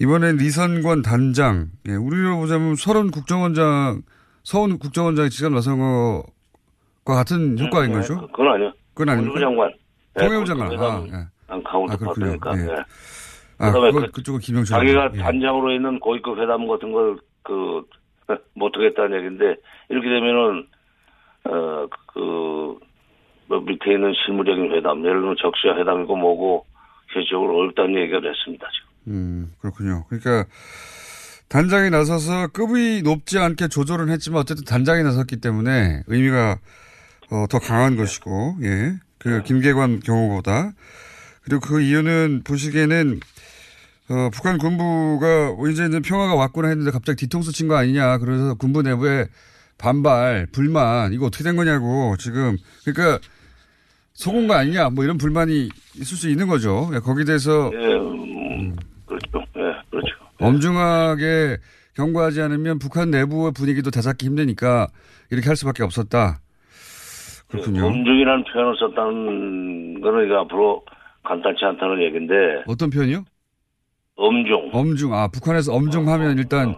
[0.00, 4.02] 이번엔 리선권 단장 예, 우리로 보자면 서른 국정원장
[4.42, 8.26] 서훈 국정원장이 직접 나선 것과 같은 효과인 네, 거죠?
[8.28, 8.72] 그건 아니요.
[8.94, 9.16] 그건?
[9.16, 9.72] 통일부 장관.
[10.16, 10.72] 네, 통일부 장관.
[10.80, 11.26] 아, 예.
[11.48, 12.26] 안 카운트 아, 그렇군요.
[12.40, 12.58] part니까.
[12.58, 12.72] 예.
[12.72, 12.84] 예.
[13.58, 14.78] 아, 그다음에 그 그쪽은 김영철.
[14.78, 15.18] 자기가 예.
[15.18, 17.84] 단장으로 있는 고위급 회담 같은 걸그
[18.54, 19.56] 못하겠다는 얘기인데
[19.90, 20.66] 이렇게 되면은
[21.44, 22.78] 어 그
[23.50, 26.64] 뭐 밑에 있는 실무적인 회담, 예를 들면 적시야 회담이고 뭐고
[27.08, 28.68] 현실적으로 어렵다는 얘기가 됐습니다.
[28.72, 29.12] 지금.
[29.12, 30.04] 음, 그렇군요.
[30.08, 30.44] 그러니까
[31.48, 36.58] 단장이 나서서 급이 높지 않게 조절은 했지만 어쨌든 단장이 나섰기 때문에 의미가
[37.32, 38.94] 어, 더 강한 것이고, 예.
[39.18, 40.70] 그 김계관 경우보다.
[41.42, 43.18] 그리고 그 이유는 보시기에는
[44.10, 48.18] 어, 북한 군부가 이제 이제 평화가 왔구나 했는데 갑자기 뒤통수 친 거 아니냐.
[48.18, 49.26] 그래서 군부 내부에
[49.80, 52.56] 반발, 불만, 이거 어떻게 된 거냐고 지금.
[52.84, 53.18] 그러니까
[54.12, 54.90] 속은 거 아니냐.
[54.90, 56.90] 뭐 이런 불만이 있을 수 있는 거죠.
[56.92, 59.46] 예, 거기에 대해서 예, 음, 그렇죠.
[59.56, 60.14] 예, 그렇죠.
[60.38, 61.56] 엄중하게
[61.96, 64.88] 경고하지 않으면 북한 내부의 분위기도 다잡기 힘드니까
[65.30, 66.40] 이렇게 할 수밖에 없었다.
[67.48, 67.86] 그렇군요.
[67.86, 70.84] 엄중이라는 표현을 썼다는 거는 이거 앞으로
[71.24, 72.34] 간단치 않다는 얘기인데
[72.66, 73.24] 어떤 표현이요?
[74.16, 74.70] 엄중.
[74.72, 75.14] 엄중.
[75.14, 76.76] 아, 북한에서 엄중하면 일단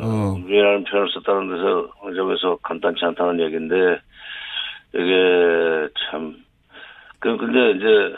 [0.00, 4.00] 어, 엄중이라는 표현을 썼다는 데서 점에서 간단치 않다는 얘기인데
[4.94, 6.36] 이게 참
[7.18, 8.16] 그, 근데 이제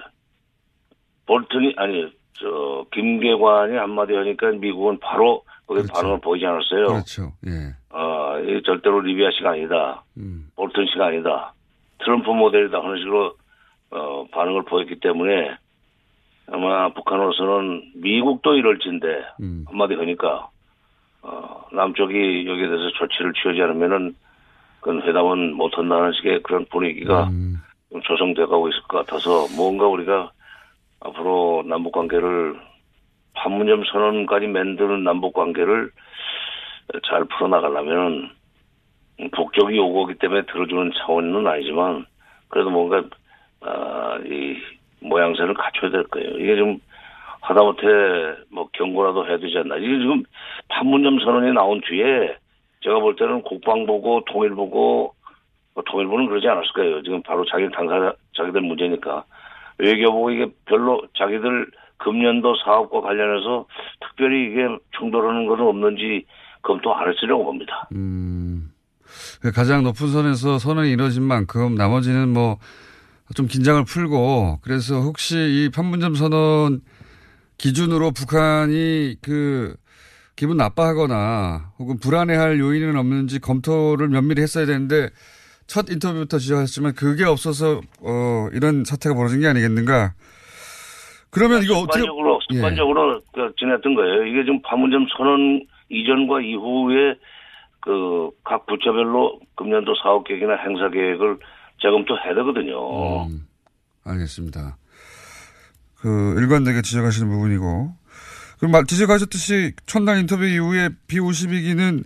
[1.27, 6.87] 볼튼이 아니 저 김계관이 한마디 하니까 미국은 바로 거기 반응을 보이지 않았어요.
[6.87, 7.33] 그렇죠.
[7.47, 7.75] 예.
[7.91, 10.05] 어, 이 절대로 리비아 씨가 아니다.
[10.17, 10.49] 음.
[10.57, 11.55] 볼튼 씨가 아니다.
[11.99, 13.35] 트럼프 모델이다 하는 식으로
[13.91, 15.57] 어, 반응을 보였기 때문에
[16.49, 19.07] 아마 북한으로서는 미국도 이럴진데
[19.41, 19.65] 음.
[19.69, 20.49] 한마디 하니까
[21.25, 24.15] 어, 남쪽이 여기에 대해서 조치를 취하지 않으면은
[24.81, 27.57] 그건 회담은 못한다는 식의 그런 분위기가 음.
[27.91, 30.31] 좀 조성돼 가고 있을 것 같아서 뭔가 우리가
[31.01, 32.55] 앞으로 남북 관계를
[33.33, 35.91] 판문점 선언까지 만드는 남북 관계를
[37.09, 38.31] 잘 풀어나가려면
[39.33, 42.05] 북쪽이 요구하기 때문에 들어주는 차원은 아니지만
[42.49, 43.03] 그래도 뭔가
[43.61, 44.57] 아, 이
[45.01, 46.39] 모양새를 갖춰야 될 거예요.
[46.39, 46.79] 이게 좀
[47.45, 47.87] 하다못해
[48.51, 49.77] 뭐 경고라도 해야 되지 않나.
[49.77, 50.23] 이게 지금
[50.69, 52.37] 판문점 선언이 나온 뒤에
[52.81, 55.15] 제가 볼 때는 국방부고 통일부고
[55.75, 57.03] 뭐 통일부는 그러지 않았을 거예요.
[57.03, 59.25] 지금 바로 자기 당사자 자기들 문제니까
[59.79, 61.67] 외교부가 이게 별로 자기들
[61.99, 63.67] 금년도 사업과 관련해서
[64.01, 64.67] 특별히 이게
[64.99, 66.25] 충돌하는 것은 없는지
[66.63, 67.89] 검토 안 했으려고 봅니다.
[67.93, 68.71] 음.
[69.43, 72.57] 그 가장 높은 선에서 선언이 이루어진 만큼 나머지는 뭐
[73.35, 76.83] 좀 긴장을 풀고 그래서 혹시 이 판문점 선언
[77.59, 79.77] 기준으로 북한이 그
[80.37, 85.11] 기분 나빠하거나 혹은 불안해할 요인은 없는지 검토를 면밀히 했어야 되는데
[85.67, 90.15] 첫 인터뷰부터 지적하셨지만 그게 없어서 어 이런 사태가 벌어진 게 아니겠는가?
[91.31, 92.57] 그러면 이거 어떻게 습관적으로 예.
[92.57, 94.27] 습관적으로 그 지냈던 거예요.
[94.27, 97.15] 이게 지금 판문점 선언 이전과 이후에
[97.81, 101.39] 그 각 부처별로 금년도 사업 계획이나 행사 계획을
[101.81, 103.27] 재검토해야 되거든요.
[103.27, 103.47] 음,
[104.05, 104.77] 알겠습니다.
[106.05, 107.95] 그 일관되게 지적하시는 부분이고
[108.59, 112.05] 그럼 말 지적하셨듯이 첫날 인터뷰 이후에 B52기는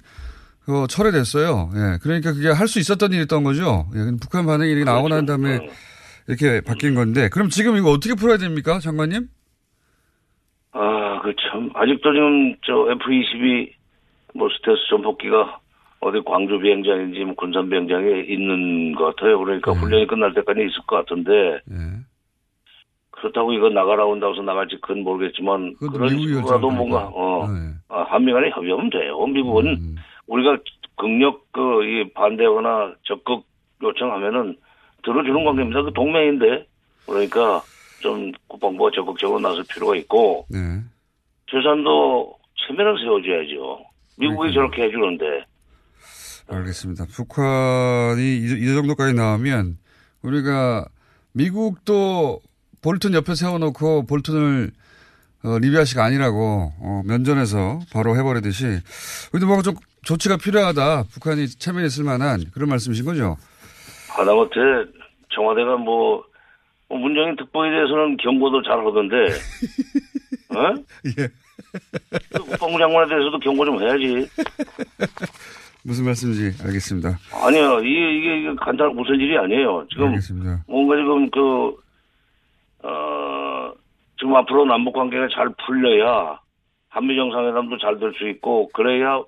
[0.69, 1.71] 어, 철회됐어요.
[1.75, 3.89] 예, 그러니까 그게 할 수 있었던 일이었던 거죠.
[3.97, 5.59] 예, 북한 반응이 이렇게 나오고 난 다음에
[6.29, 9.27] 이렇게 바뀐 건데 그럼 지금 이거 어떻게 풀어야 됩니까, 장관님?
[10.73, 13.73] 아, 그 참 아직도 지금 저 F-22
[14.35, 15.59] 뭐 스텔스 전폭기가
[16.01, 19.39] 어디 광주 비행장인지 뭐 군산 비행장에 있는 것 같아요.
[19.41, 19.79] 그러니까 네.
[19.81, 21.59] 훈련이 끝날 때까지 있을 것 같은데
[23.21, 27.75] 그렇다고 이거 나가라 온다고 해서 나갈지 그건 모르겠지만 그런 식으로라도 뭔가 어 네.
[27.89, 29.27] 아, 한미 간에 협의하면 돼요.
[29.27, 29.97] 미국은 음.
[30.27, 30.59] 우리가
[30.97, 33.45] 극력 그이 반대하거나 적극
[33.83, 34.57] 요청하면은
[35.05, 35.83] 들어주는 관계입니다.
[35.83, 36.67] 그 동맹인데
[37.07, 37.63] 그러니까
[38.01, 40.59] 좀 국방부가 적극적으로 나설 필요가 있고 네.
[41.51, 43.85] 최소한도 체면을 세워줘야죠.
[44.19, 45.45] 미국이 저렇게 해주는데
[46.51, 47.07] 알겠습니다.
[47.15, 49.79] 북한이 이, 이 정도까지 나오면
[50.23, 50.87] 우리가
[51.33, 52.41] 미국도
[52.83, 54.71] 볼튼 옆에 세워놓고 볼튼을
[55.45, 58.65] 어, 리비아식 아니라고 어, 면전에서 바로 해버리듯이
[59.33, 61.05] 우리도 뭔가 좀 조치가 필요하다.
[61.13, 63.37] 북한이 체면했을 만한 그런 말씀이신 거죠?
[64.09, 64.59] 하다못해
[65.35, 66.25] 청와대가 뭐,
[66.89, 69.17] 뭐 문정인 특보에 대해서는 경고도 잘 하던데,
[70.57, 70.75] 어?
[71.19, 71.29] 예.
[72.39, 74.29] 국방부 장관에 대해서도 경고 좀 해야지.
[75.85, 77.19] 무슨 말씀인지 알겠습니다.
[77.33, 79.87] 아니요, 이게, 이게, 이게 간단, 무슨 일이 아니에요.
[79.91, 80.65] 지금 알겠습니다.
[80.67, 81.77] 뭔가 지금 그,
[82.83, 83.73] 어,
[84.19, 86.41] 지금 앞으로 남북 관계가 잘 풀려야
[86.91, 89.23] 한미 정상회담도 잘 될 수 있고, 그래야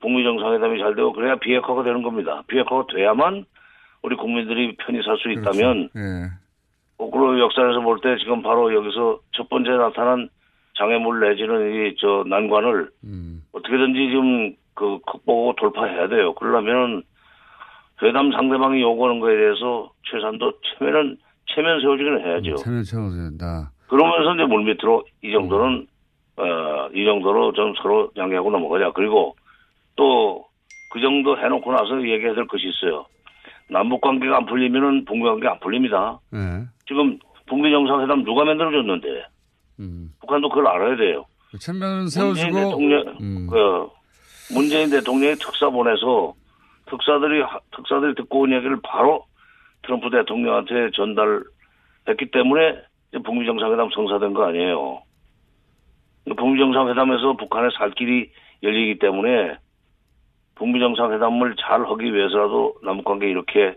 [0.00, 2.42] 북미 정상회담이 잘 되고, 그래야 비핵화가 되는 겁니다.
[2.46, 3.44] 비핵화가 돼야만
[4.02, 6.00] 우리 국민들이 편히 살 수 있다면, 예.
[6.98, 10.28] 거꾸로 역사에서 볼 때 지금 바로 여기서 첫 번째 나타난
[10.78, 12.90] 장애물 내지는 이 저 난관을
[13.52, 16.34] 어떻게든지 좀그 극복하고 돌파해야 돼요.
[16.34, 17.02] 그러려면
[18.02, 21.16] 회담 상대방이 요구하는 거에 대해서 최소한도 체면은
[21.56, 22.56] 체면 세워주기는 해야죠.
[22.56, 23.72] 체면 채워야 된다.
[23.88, 25.86] 그러면서 이제 물밑으로 이 정도는
[26.36, 28.92] 어, 이 정도로 좀 서로 양해하고 넘어가자.
[28.92, 29.34] 그리고
[29.96, 30.44] 또
[30.92, 33.04] 그 정도 해놓고 나서 얘기해야 될 것이 있어요.
[33.68, 36.20] 남북 관계가 안 풀리면은 북미 관계 안 풀립니다.
[36.32, 36.38] 예.
[36.86, 39.08] 지금 북미 정상회담 누가 만들어줬는데
[40.20, 41.24] 북한도 그걸 알아야 돼요.
[41.50, 41.58] 그
[42.06, 43.88] 문재인 세워주고 대통령, 그
[44.54, 46.34] 문재인 대통령이 특사 보내서
[46.88, 49.24] 특사들이 하- 특사들이 듣고 온 얘기를 바로
[49.82, 52.82] 트럼프 대통령한테 전달했기 때문에
[53.24, 55.02] 북미 정상회담 성사된 거 아니에요.
[56.36, 58.30] 북미 정상회담에서 북한의 살 길이
[58.62, 59.56] 열리기 때문에
[60.56, 63.74] 북미 정상회담을 잘 하기 위해서라도 남북 관계 이렇게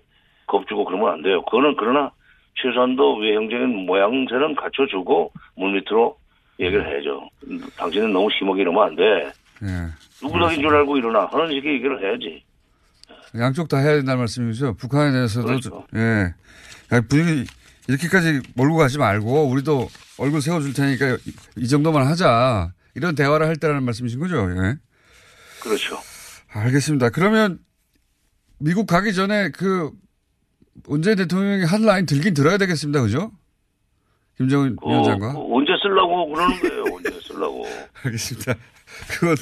[0.48, 1.44] 겁주고 그러면 안 돼요.
[1.44, 2.12] 그거는 그러나
[2.56, 6.18] 최소한도 외형적인 모양새는 갖춰주고 물 밑으로
[6.60, 7.30] 얘기를 해야죠.
[7.78, 9.04] 당신은 너무 심하게 이러면 안 돼.
[9.04, 9.68] 예.
[10.22, 11.26] 누구 덕인 줄 알고 일어나.
[11.26, 12.44] 하는 식의 얘기를 해야지.
[13.38, 14.76] 양쪽 다 해야 된다는 말씀이죠.
[14.76, 15.86] 북한에 대해서도 그렇죠.
[15.96, 16.34] 예.
[16.92, 17.46] 야, 분위기
[17.88, 22.72] 이렇게까지 몰고 가지 말고 우리도 얼굴 세워줄 테니까 이, 이 정도만 하자.
[22.96, 24.50] 이런 대화를 할 때라는 말씀이신 거죠.
[24.52, 24.76] 예.
[25.62, 26.00] 그렇죠.
[26.52, 27.10] 알겠습니다.
[27.10, 27.60] 그러면
[28.60, 29.92] 미국 가기 전에 그
[30.84, 33.02] 문재인 대통령이 한 라인 들긴 들어야 되겠습니다.
[33.02, 33.32] 그죠?
[34.38, 35.34] 김정은 그, 위원장과.
[35.34, 36.84] 그 언제 쓰려고 그러는 거예요.
[36.96, 37.66] 언제 쓰려고.
[38.04, 38.56] 알겠습니다.
[39.10, 39.36] 그건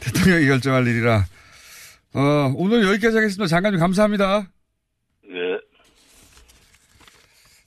[0.00, 1.24] 대통령이 결정할 일이라.
[2.14, 3.46] 어, 오늘 여기까지 하겠습니다.
[3.46, 4.46] 장관님 감사합니다.
[5.30, 5.58] 예.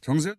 [0.02, 0.34] 정세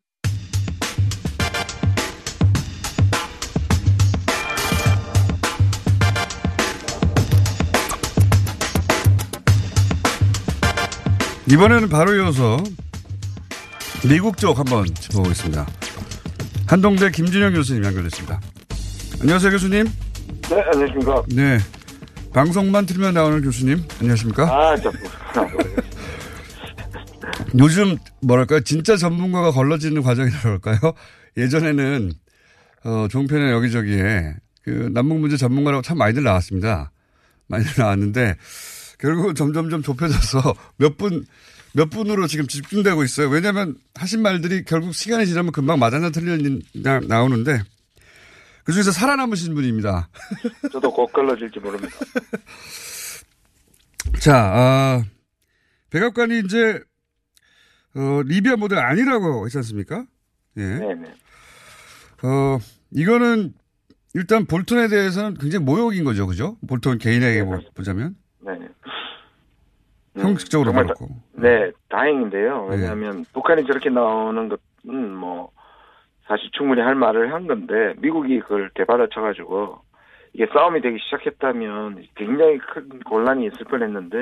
[11.50, 12.58] 이번에는 바로 이어서
[14.08, 15.66] 미국 쪽 한번 짚어보겠습니다.
[16.68, 18.40] 한동대 김준영 교수님 연결됐습니다.
[19.20, 19.84] 안녕하세요 교수님.
[20.48, 21.22] 네, 안녕하십니까.
[21.28, 21.58] 네.
[22.36, 23.82] 방송만 틀면 나오는 교수님.
[23.98, 24.44] 안녕하십니까?
[24.44, 24.92] 아, 저,
[27.58, 30.78] 요즘 뭐랄까 진짜 전문가가 걸러지는 과정이라고 할까요?
[31.38, 32.12] 예전에는
[32.84, 36.92] 어, 종편에 여기저기에 그 남북 문제 전문가라고 참 많이들 나왔습니다.
[37.46, 38.36] 많이들 나왔는데
[38.98, 41.24] 결국 점점점 좁혀져서 몇 분,
[41.72, 43.30] 몇 분으로 지금 집중되고 있어요.
[43.30, 47.62] 왜냐하면 하신 말들이 결국 시간이 지나면 금방 맞았나 틀렸나 나오는데
[48.66, 50.08] 그 중에서 살아남으신 분입니다.
[50.72, 51.94] 저도 곧 걸러질지 모릅니다.
[54.20, 55.04] 자, 아,
[55.90, 56.80] 백악관이 이제,
[57.94, 60.04] 어, 리비아 모델 아니라고 했지 않습니까?
[60.56, 60.62] 예.
[60.62, 61.08] 네네.
[62.24, 62.58] 어,
[62.90, 63.54] 이거는
[64.14, 66.26] 일단 볼턴에 대해서는 굉장히 모욕인 거죠.
[66.26, 66.56] 그죠?
[66.66, 68.16] 볼턴 개인에게 보- 보자면.
[68.40, 68.52] 네.
[70.16, 71.20] 형식적으로 정말 그렇고.
[71.34, 72.68] 네, 다행인데요.
[72.70, 72.76] 네.
[72.76, 75.52] 왜냐하면 북한이 저렇게 나오는 것은 뭐
[76.26, 79.78] 사실 충분히 할 말을 한 건데 미국이 그걸 되받아쳐가지고
[80.32, 84.16] 이게 싸움이 되기 시작했다면 굉장히 큰 곤란이 있을 뻔했는데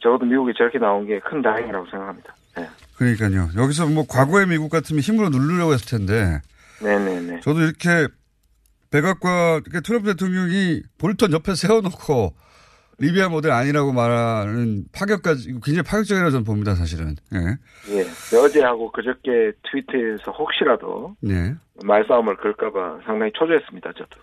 [0.00, 2.34] 적어도 미국이 저렇게 나온 게 큰 다행이라고 생각합니다.
[2.56, 3.48] 네, 그러니까요.
[3.56, 6.40] 여기서 뭐 과거의 미국 같으면 힘으로 누르려고 했을 텐데.
[6.82, 7.40] 네네네.
[7.40, 8.08] 저도 이렇게
[8.90, 12.34] 백악관, 이렇게 트럼프 대통령이 볼턴 옆에 세워놓고
[12.98, 17.16] 리비아 모델 아니라고 말하는 파격까지, 굉장히 파격적이라고 저는 봅니다, 사실은.
[17.34, 17.38] 예.
[17.90, 21.54] 예, 어제하고 그저께 트위터에서 혹시라도 네.
[21.82, 23.92] 말싸움을 걸까봐 상당히 초조했습니다.
[23.92, 24.20] 저도.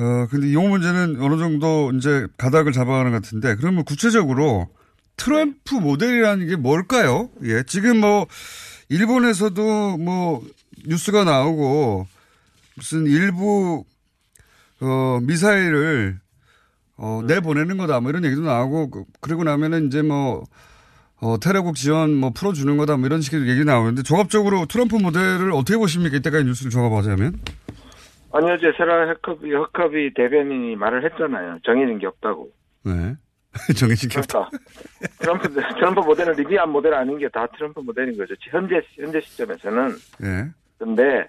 [0.00, 4.68] 어, 근데 이 문제는 어느 정도 이제 가닥을 잡아가는 것 같은데, 그러면 구체적으로
[5.16, 7.30] 트럼프 모델이라는 게 뭘까요?
[7.42, 8.26] 예, 지금 뭐,
[8.88, 10.42] 일본에서도 뭐,
[10.86, 12.06] 뉴스가 나오고,
[12.76, 13.84] 무슨 일부,
[14.80, 16.20] 어, 미사일을,
[16.98, 20.42] 어, 내보내는 거다, 뭐 이런 얘기도 나오고, 그- 그러고 나면은 이제 뭐,
[21.20, 25.76] 어, 테러국 지원 뭐 풀어주는 거다, 뭐 이런 식의 얘기 나오는데, 종합적으로 트럼프 모델을 어떻게
[25.78, 26.16] 보십니까?
[26.16, 27.34] 이때까지 뉴스를 종합하자면?
[28.30, 31.60] 아니 어제 세라 허커비 허커비 대변인이 말을 했잖아요.
[31.64, 32.50] 정해진 게 없다고.
[32.84, 33.14] 네.
[33.74, 34.50] 정해진 게 없다.
[35.18, 38.34] 트럼프 트럼프 모델은 리비안 모델 아닌 게 다 트럼프 모델인 거죠.
[38.50, 39.94] 현재 현재 시점에서는.
[40.24, 40.48] 예.
[40.78, 41.26] 근데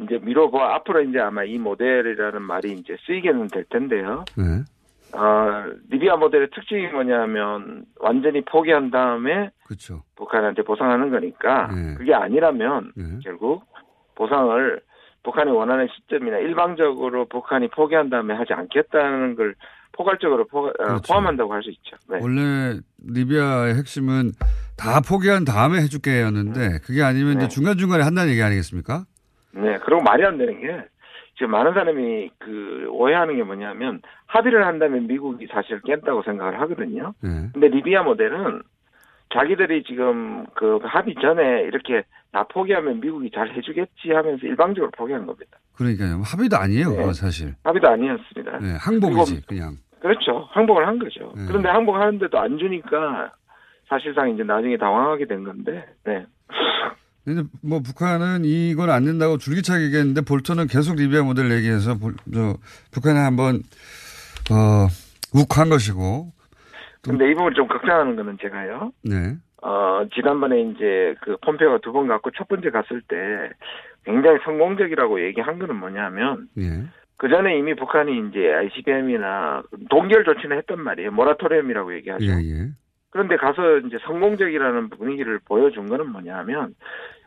[0.00, 4.24] 이제 미뤄보 앞으로 이제 아마 이 모델이라는 말이 이제 쓰이게는 될 텐데요.
[4.34, 4.64] 네.
[5.12, 10.02] 어, 리비아 모델의 특징이 뭐냐면 완전히 포기한 다음에 그렇죠.
[10.16, 11.94] 북한한테 보상하는 거니까 네.
[11.94, 13.04] 그게 아니라면 네.
[13.24, 13.64] 결국
[14.14, 14.80] 보상을
[15.22, 19.54] 북한이 원하는 시점이나 일방적으로 북한이 포기한 다음에 하지 않겠다는 걸
[19.92, 21.02] 포괄적으로 포, 어, 그렇죠.
[21.08, 21.96] 포함한다고 할 수 있죠.
[22.08, 22.18] 네.
[22.22, 24.32] 원래 리비아의 핵심은
[24.76, 29.04] 다 포기한 다음에 해줄게였는데 그게 아니면 이제 중간중간에 한다는 얘기 아니겠습니까?
[29.52, 30.84] 네, 그리고 말이 안 되는 게
[31.38, 37.14] 지금 많은 사람이 그 오해하는 게 뭐냐면 합의를 한다면 미국이 사실 깬다고 생각을 하거든요.
[37.22, 37.30] 네.
[37.52, 38.60] 근데 리비아 모델은
[39.32, 45.58] 자기들이 지금 그 합의 전에 이렇게 다 포기하면 미국이 잘 해주겠지 하면서 일방적으로 포기한 겁니다.
[45.76, 46.22] 그러니까요.
[46.24, 47.54] 합의도 아니에요, 그건 사실.
[47.62, 48.58] 합의도 아니었습니다.
[48.58, 49.76] 네, 항복이지, 그냥.
[50.00, 50.48] 그렇죠.
[50.50, 51.32] 항복을 한 거죠.
[51.36, 51.44] 네.
[51.46, 53.32] 그런데 항복하는데도 안 주니까
[53.88, 56.26] 사실상 이제 나중에 당황하게 된 건데, 네.
[57.24, 61.96] 근데 뭐 북한은 이건 안 된다고 줄기차게 얘기했는데 볼턴은 계속 리비아 모델 얘기해서
[62.90, 63.62] 북한에 한번
[64.50, 64.86] 어
[65.34, 66.32] 욱한 것이고
[67.02, 68.92] 근데 이 부분 좀 걱정하는 거는 제가요.
[69.04, 69.36] 네.
[69.62, 73.16] 어, 지난번에 이제 그 폼페오가 두 번 갔고 첫 번째 갔을 때
[74.04, 76.84] 굉장히 성공적이라고 얘기한 거는 뭐냐면 예.
[77.16, 81.10] 그 전에 이미 북한이 이제 ICBM이나 동결 조치는 했단 말이에요.
[81.10, 82.24] 모라토리엄이라고 얘기하죠.
[82.24, 82.68] 예, 예.
[83.10, 86.74] 그런데 가서 이제 성공적이라는 분위기를 보여준 거는 뭐냐면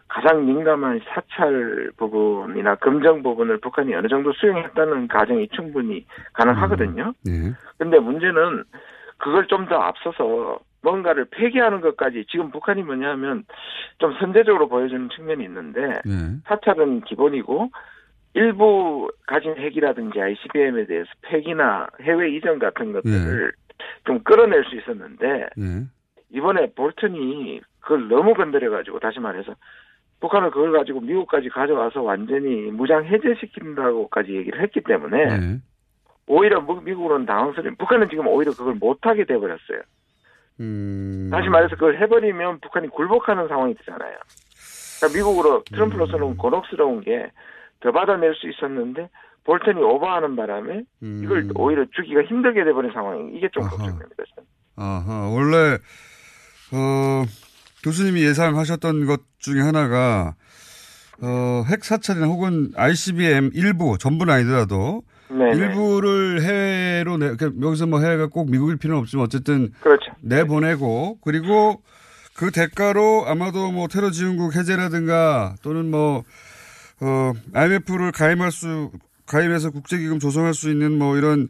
[0.08, 7.14] 가장 민감한 사찰 부분이나 금정 부분을 북한이 어느 정도 수용했다는 가정이 충분히 가능하거든요.
[7.28, 7.54] 예.
[7.78, 8.64] 근데 문제는
[9.18, 13.46] 그걸 좀 더 앞서서 뭔가를 폐기하는 것까지 지금 북한이 뭐냐면
[14.00, 16.12] 좀 선제적으로 보여주는 측면이 있는데 예.
[16.46, 17.70] 사찰은 기본이고
[18.34, 23.52] 일부 가진 핵이라든지 ICBM에 대해서 폐기나 해외 이전 같은 것들을
[24.06, 25.84] 좀 끌어낼 수 있었는데 예.
[26.32, 29.54] 이번에 볼턴이 그걸 너무 건드려가지고 다시 말해서
[30.20, 35.60] 북한은 그걸 가지고 미국까지 가져와서 완전히 무장 해제시킨다고까지 얘기를 했기 때문에 예.
[36.28, 39.82] 오히려 미- 미국으로는 당황스러운 북한은 지금 오히려 그걸 못하게 돼버렸어요.
[40.60, 41.30] 음.
[41.32, 44.16] 다시 말해서 그걸 해버리면 북한이 굴복하는 상황이 되잖아요.
[45.00, 47.32] 그러니까 미국으로 트럼프로서는 곤혹스러운 게
[47.82, 49.10] 더 받아낼 수 있었는데
[49.44, 54.24] 볼턴이 오버하는 바람에 이걸 오히려 주기가 힘들게 돼버린 상황이 이게 좀 걱정됩니다.
[54.76, 55.78] 아하, 원래,
[56.72, 57.24] 어,
[57.84, 60.36] 교수님이 예상하셨던 것 중에 하나가,
[61.22, 65.58] 어, 핵 사찰이나 혹은 ICBM 일부, 전부는 아니더라도, 네네.
[65.58, 70.12] 일부를 해외로 내, 그러니까 여기서 뭐 해외가 꼭 미국일 필요는 없지만 어쨌든 그렇죠.
[70.22, 71.82] 내보내고 그리고
[72.36, 76.24] 그 대가로 아마도 뭐 테러 지원국 해제라든가 또는 뭐
[77.02, 78.92] 어, IMF를 가입할 수
[79.28, 81.48] 가입해서 국제기금 조성할 수 있는 뭐 이런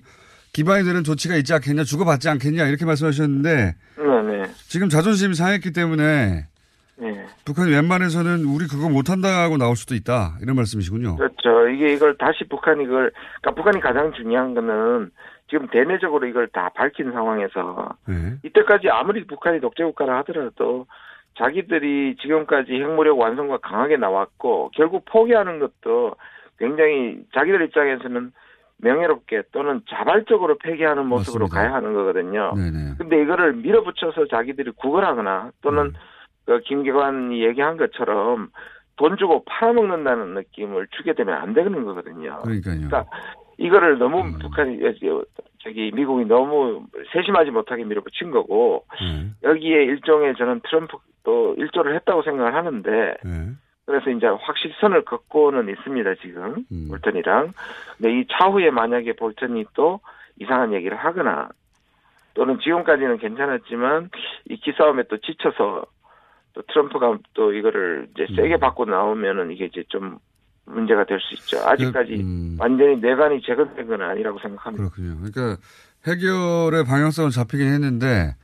[0.54, 4.44] 기반이 되는 조치가 있지 않겠냐 주고받지 않겠냐 이렇게 말씀하셨는데 네 네.
[4.68, 6.48] 지금 자존심이 상했기 때문에
[6.98, 7.26] 네.
[7.46, 11.16] 북한이 웬만해서는 우리 그거 못한다고 나올 수도 있다 이런 말씀이시군요.
[11.16, 11.68] 그렇죠.
[11.70, 13.12] 이게 이걸 다시 북한이 이걸
[13.42, 15.12] 그러니까 북한이 가장 중요한 거는
[15.50, 18.36] 지금 대내적으로 이걸 다 밝힌 상황에서 네.
[18.44, 20.86] 이때까지 아무리 북한이 독재국가라 하더라도
[21.38, 26.16] 자기들이 지금까지 핵무력 완성과 강하게 나왔고 결국 포기하는 것도
[26.60, 28.32] 굉장히 자기들 입장에서는
[28.78, 31.62] 명예롭게 또는 자발적으로 폐기하는 모습으로 맞습니다.
[31.62, 32.54] 가야 하는 거거든요.
[32.56, 32.96] 네네.
[32.98, 35.94] 근데 이거를 밀어붙여서 자기들이 구걸하거나 또는
[36.46, 38.50] 그 김기관이 얘기한 것처럼
[38.98, 42.40] 돈 주고 팔아먹는다는 느낌을 주게 되면 안 되는 거거든요.
[42.44, 42.76] 그러니까요.
[42.76, 43.06] 그러니까
[43.58, 44.80] 이거를 너무 북한이
[45.60, 49.30] 저기 미국이 너무 세심하지 못하게 밀어붙인 거고 네.
[49.44, 53.50] 여기에 일종의 저는 트럼프 도 일조를 했다고 생각을 하는데 네.
[53.86, 57.52] 그래서 이제 확실히 선을 긋고는 있습니다 지금 볼턴이랑
[57.98, 60.00] 근데 이 차후에 만약에 볼턴이 또
[60.40, 61.50] 이상한 얘기를 하거나
[62.34, 64.10] 또는 지금까지는 괜찮았지만
[64.50, 65.86] 이 기싸움에 또 지쳐서
[66.54, 70.18] 또 트럼프가 또 이거를 이제 세게 받고 나오면은 이게 이제 좀
[70.66, 71.58] 문제가 될 수 있죠.
[71.68, 74.90] 아직까지 완전히 내관이 재건된 건 아니라고 생각합니다.
[74.90, 75.18] 그렇군요.
[75.18, 75.62] 그러니까
[76.08, 78.36] 해결의 방향성은 잡히긴 했는데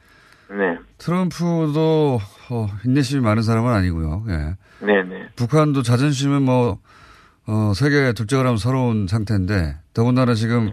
[0.50, 0.80] 네.
[0.98, 2.20] 트럼프도
[2.50, 4.26] 어, 인내심이 많은 사람은 아니고요.
[4.30, 4.86] 예.
[4.86, 5.30] 네네.
[5.36, 6.80] 북한도 자존심은 뭐
[7.45, 10.72] 어, 세계 둘째가 라면 서러운 상태인데 더군다나 지금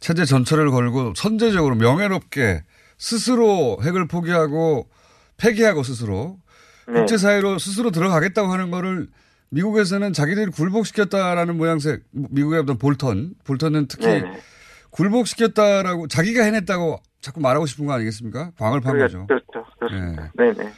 [0.00, 2.62] 체제 전철을 걸고 선제적으로 명예롭게
[2.98, 4.88] 스스로 핵을 포기하고
[5.36, 6.38] 폐기하고 스스로
[6.86, 6.94] 네.
[6.94, 9.08] 국제사회로 스스로 들어가겠다고 하는 거를
[9.50, 14.40] 미국에서는 자기들이 굴복시켰다라는 모양새 미국의 어떤 볼턴 볼턴은 특히 네네.
[14.90, 18.50] 굴복시켰다라고 자기가 해냈다고 자꾸 말하고 싶은 거 아니겠습니까?
[18.58, 19.26] 광을 판 거죠.
[19.26, 19.64] 그렇죠.
[19.78, 20.30] 그렇습니다.
[20.36, 20.72] 네네.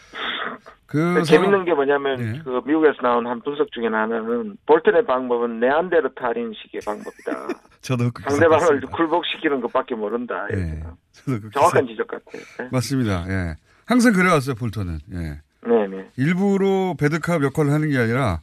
[0.87, 2.41] 그 재밌는 게 뭐냐면 네.
[2.45, 7.49] 그 미국에서 나온 한 분석 중에 하나는 볼턴의 방법은 네안데르탈인식의 방법이다.
[7.81, 8.81] 저도 그 상대방을.
[8.83, 10.47] 굴복시키는 것밖에 모른다.
[10.53, 10.83] 예.
[11.13, 12.43] 저도 그 정확한 기사- 지적 같아요.
[12.59, 12.69] 네.
[12.71, 13.25] 맞습니다.
[13.29, 13.57] 예.
[13.87, 14.99] 항상 그래왔어요, 볼턴은.
[15.15, 15.41] 예.
[15.67, 16.11] 네네.
[16.17, 18.41] 일부러 배드캅 역할을 하는 게 아니라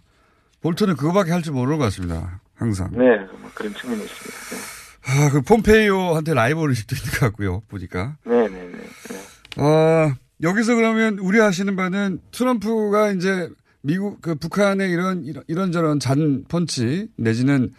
[0.62, 2.40] 볼턴은 그거밖에 할 줄 모르는 것 같습니다.
[2.56, 2.90] 항상.
[2.94, 4.79] 네, 뭐 그런 측면이 있습니다.
[5.06, 7.62] 아, 그 폼페이오한테 라이벌 의식도 있는 것 같고요.
[7.68, 8.18] 보니까.
[8.26, 9.62] 네, 네, 네.
[9.62, 13.50] 어, 여기서 그러면 우려하시는 바는 트럼프가 이제
[13.82, 17.72] 미국 그 북한의 이런 이런 이런저런 잔 펀치 내지는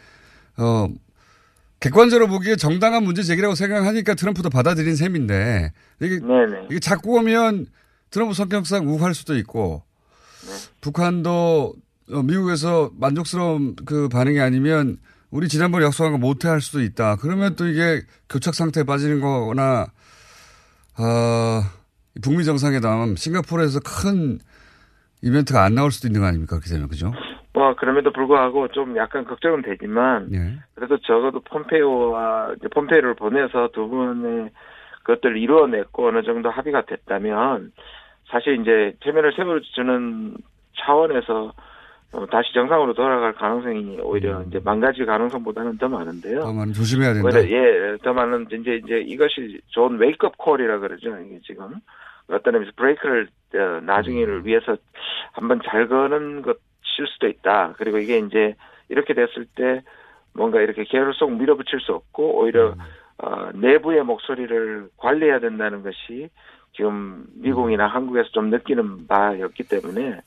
[0.57, 0.89] 어
[1.79, 6.67] 객관적으로 보기에 정당한 문제 제기라고 생각하니까 트럼프도 받아들인 셈인데 이게 네네.
[6.71, 7.67] 이게 자꾸 오면
[8.11, 9.83] 트럼프 성격상 우할 수도 있고
[10.81, 11.75] 북한도
[12.13, 14.99] 어, 미국에서 만족스러운 그 반응이 아니면
[15.31, 17.17] 우리 지난번에 약속한 거 못해 할 수도 있다.
[17.17, 19.87] 그러면 또 이게 교착 상태에 빠지는 거거나
[20.99, 21.63] 어,
[22.23, 24.39] 북미 정상회담 싱가포르에서 큰
[25.23, 26.57] 이벤트가 안 나올 수도 있는 거 아닙니까?
[26.57, 27.13] 그렇게 되면 그죠?
[27.53, 30.59] 뭐 그럼에도 불구하고 좀 약간 걱정은 되지만 예.
[30.75, 34.51] 그래도 적어도 폼페이오와 폼페이오를 보내서 두 분의
[35.03, 37.73] 그것들을 이루어냈고 어느 정도 합의가 됐다면
[38.31, 40.37] 사실 이제 체면을 세워주는
[40.79, 41.53] 차원에서
[42.13, 46.41] 어, 다시 정상으로 돌아갈 가능성이 오히려 이제 망가질 가능성보다는 더 많은데요.
[46.41, 46.43] 음.
[46.43, 47.29] 더 많이 조심해야 된다.
[47.29, 51.17] 오히려 예, 더 많은 이제 이제 이것이 좋은 웨이크업 콜이라 그러죠.
[51.19, 51.77] 이게 지금
[52.29, 54.77] 어떤 의미에서 브레이크를 어, 나중에를 위해서
[55.33, 57.75] 한번 잘 거는 것일 수도 있다.
[57.77, 58.57] 그리고 이게 이제
[58.89, 59.83] 이렇게 됐을 때
[60.33, 62.75] 뭔가 이렇게 계열성 밀어붙일 수 없고 오히려
[63.19, 66.29] 어, 내부의 목소리를 관리해야 된다는 것이
[66.73, 70.21] 지금 미국이나 한국에서 좀 느끼는 바였기 때문에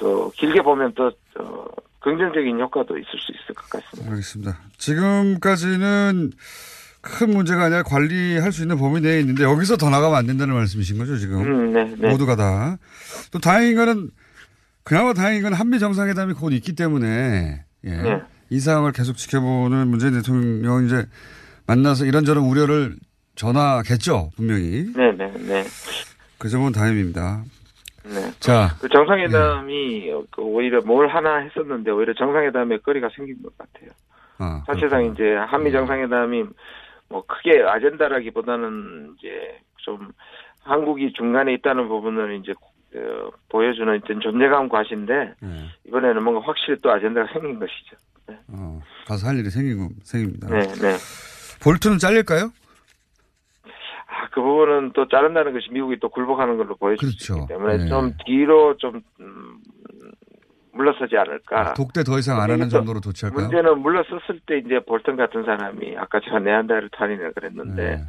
[0.00, 1.66] 또 길게 보면 또 어,
[2.00, 4.10] 긍정적인 효과도 있을 수 있을 것 같습니다.
[4.10, 4.58] 알겠습니다.
[4.78, 6.32] 지금까지는
[7.02, 10.98] 큰 문제가 아니라 관리할 수 있는 범위 내에 있는데 여기서 더 나가면 안 된다는 말씀이신
[10.98, 11.42] 거죠, 지금?
[11.42, 12.10] 음, 네, 네.
[12.10, 12.78] 모두가 다.
[13.30, 14.10] 또 다행인 거는
[14.82, 17.90] 그나마 다행인 건 한미 정상회담이 곧 있기 때문에 예.
[17.90, 18.22] 네.
[18.48, 21.06] 이 상황을 계속 지켜보는 문재인 대통령 이제
[21.66, 22.96] 만나서 이런저런 우려를
[23.36, 24.86] 전하겠죠, 분명히.
[24.96, 25.64] 네, 네, 네.
[26.38, 27.44] 그 점은 다행입니다.
[28.04, 28.30] 네.
[28.40, 33.90] 자, 그 정상회담이 그 오히려 뭘 하나 했었는데 오히려 정상회담에 거리가 생긴 것 같아요.
[34.38, 36.44] 아, 사실상 이제 한미 정상회담이
[37.08, 40.08] 뭐 크게 아젠다라기보다는 이제 좀
[40.62, 42.52] 한국이 중간에 있다는 부분을 이제
[42.96, 45.64] 어, 보여주는 어떤 존재감 과시인데 네.
[45.86, 47.96] 이번에는 뭔가 확실히 또 아젠다가 생긴 것이죠.
[48.48, 50.48] 어, 가서 할 일이 생긴, 거- 생깁니다.
[50.48, 50.96] 네, 네.
[51.62, 52.50] 볼트는 잘릴까요?
[54.10, 57.88] 아, 그 부분은 또 자른다는 것이 미국이 또 굴복하는 걸로 수 있기 때문에 네.
[57.88, 59.58] 좀 뒤로 좀 음,
[60.72, 61.74] 물러서지 않을까.
[61.74, 63.40] 독대 더 이상 안 하는 정도로 도취할까요?
[63.40, 68.04] 문제는 물러섰을 때 이제 볼턴 같은 사람이 아까 제가 네안데르탈이라 그랬는데 네.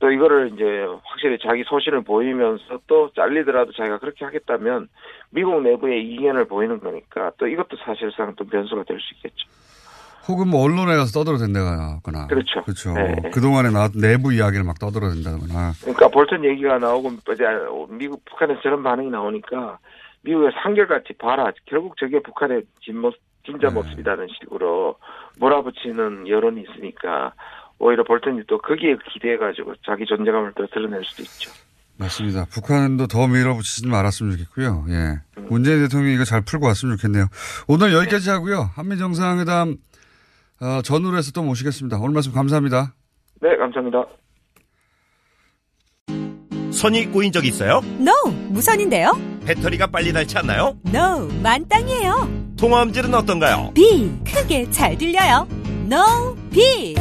[0.00, 4.88] 또 이거를 이제 확실히 자기 소신을 보이면서 또 잘리더라도 자기가 그렇게 하겠다면
[5.30, 9.48] 미국 내부의 이견을 보이는 거니까 또 이것도 사실상 또 변수가 될 수 있겠죠.
[10.28, 12.26] 혹은 뭐 언론에 가서 떠들어댄다거나.
[12.28, 12.62] 그렇죠.
[12.62, 12.92] 그렇죠.
[12.92, 13.30] 네.
[13.32, 15.72] 그동안에 나왔던 내부 이야기를 막 떠들어댄다거나.
[15.80, 17.44] 그러니까 볼턴 얘기가 나오고 이제
[17.90, 19.78] 미국 북한에서 저런 반응이 나오니까
[20.22, 21.50] 미국에서 한결같이 봐라.
[21.66, 23.12] 결국 저게 북한의 진모,
[23.46, 24.96] 진짜 모습이라는 식으로
[25.38, 27.32] 몰아붙이는 여론이 있으니까
[27.78, 31.50] 오히려 볼턴이 또 거기에 기대해가지고 자기 존재감을 더 드러낼 수도 있죠.
[31.96, 32.44] 맞습니다.
[32.44, 34.84] 북한도 더 밀어붙이지 말았으면 좋겠고요.
[34.90, 35.20] 예.
[35.48, 37.26] 문재인 대통령이 이거 잘 풀고 왔으면 좋겠네요.
[37.66, 38.70] 오늘 여기까지 하고요.
[38.74, 39.78] 한미 정상회담
[40.60, 41.98] 어, 전후로 해서 또 모시겠습니다.
[41.98, 42.94] 오늘 말씀 감사합니다.
[43.40, 44.04] 네, 감사합니다.
[46.72, 47.80] 선이 꼬인 적 있어요?
[47.98, 48.12] No,
[48.50, 49.12] 무선인데요?
[49.44, 50.76] 배터리가 빨리 닳지 않나요?
[50.86, 52.54] No, 만땅이에요.
[52.58, 53.72] 통화 음질은 어떤가요?
[53.74, 55.46] B, 크게 잘 들려요.
[55.90, 56.94] No, B.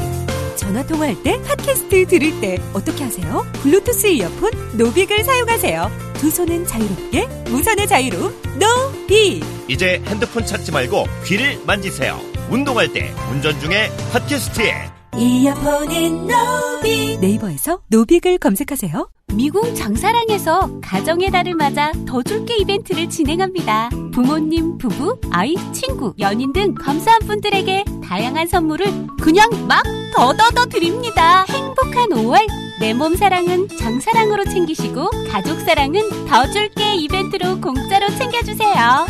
[0.56, 3.44] 전화 통화할 때 팟캐스트 들을 때 어떻게 하세요?
[3.64, 5.90] 블루투스 이어폰 노빅을 사용하세요.
[6.16, 9.42] 두 손은 자유롭게 무선의 자유로움 No B.
[9.68, 12.20] 이제 핸드폰 찾지 말고 귀를 만지세요.
[12.50, 17.20] 운동할 때, 운전 중에 팟캐스트에 이어폰인 노빅.
[17.20, 19.10] 네이버에서 노빅을 검색하세요.
[19.34, 23.90] 미국 장사랑에서 가정의 달을 맞아 더 줄게 이벤트를 진행합니다.
[24.14, 28.86] 부모님, 부부, 아이, 친구, 연인 등 감사한 분들에게 다양한 선물을
[29.22, 29.84] 그냥 막
[30.16, 31.46] 더더더 드립니다.
[31.50, 32.48] 행복한 5월
[32.80, 39.06] 내 몸 사랑은 장사랑으로 챙기시고 가족 사랑은 더 줄게 이벤트로 공짜로 챙겨주세요.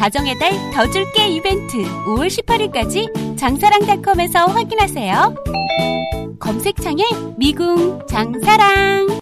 [0.00, 5.34] 가정의 달 더 줄게 이벤트 5월 18일까지 장사랑닷컴에서 확인하세요.
[6.40, 7.04] 검색창에
[7.38, 9.21] 미궁 장사랑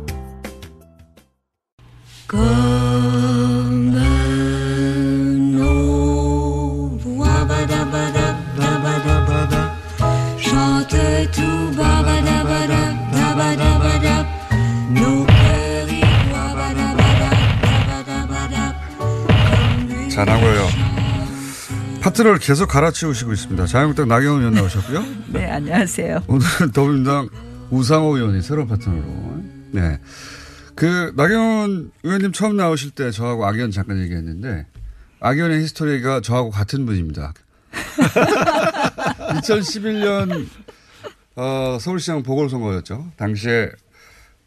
[20.09, 20.67] 잘하고요.
[22.01, 23.65] 파트를 계속 갈아치우시고 있습니다.
[23.65, 25.03] 자유한국당 나경원 의원 나오셨고요.
[25.27, 26.23] 네, 안녕하세요.
[26.27, 27.27] 오늘은 더불어민주당
[27.69, 29.03] 우상호 의원이 새로운 파트너로.
[29.71, 29.99] 네.
[30.75, 34.65] 그, 나경원 의원님 처음 나오실 때 저하고 악 의원 잠깐 얘기했는데,
[35.19, 37.33] 악 의원의 히스토리가 저하고 같은 분입니다.
[39.41, 40.47] 2011년,
[41.35, 43.11] 어, 서울시장 보궐선거였죠.
[43.17, 43.69] 당시에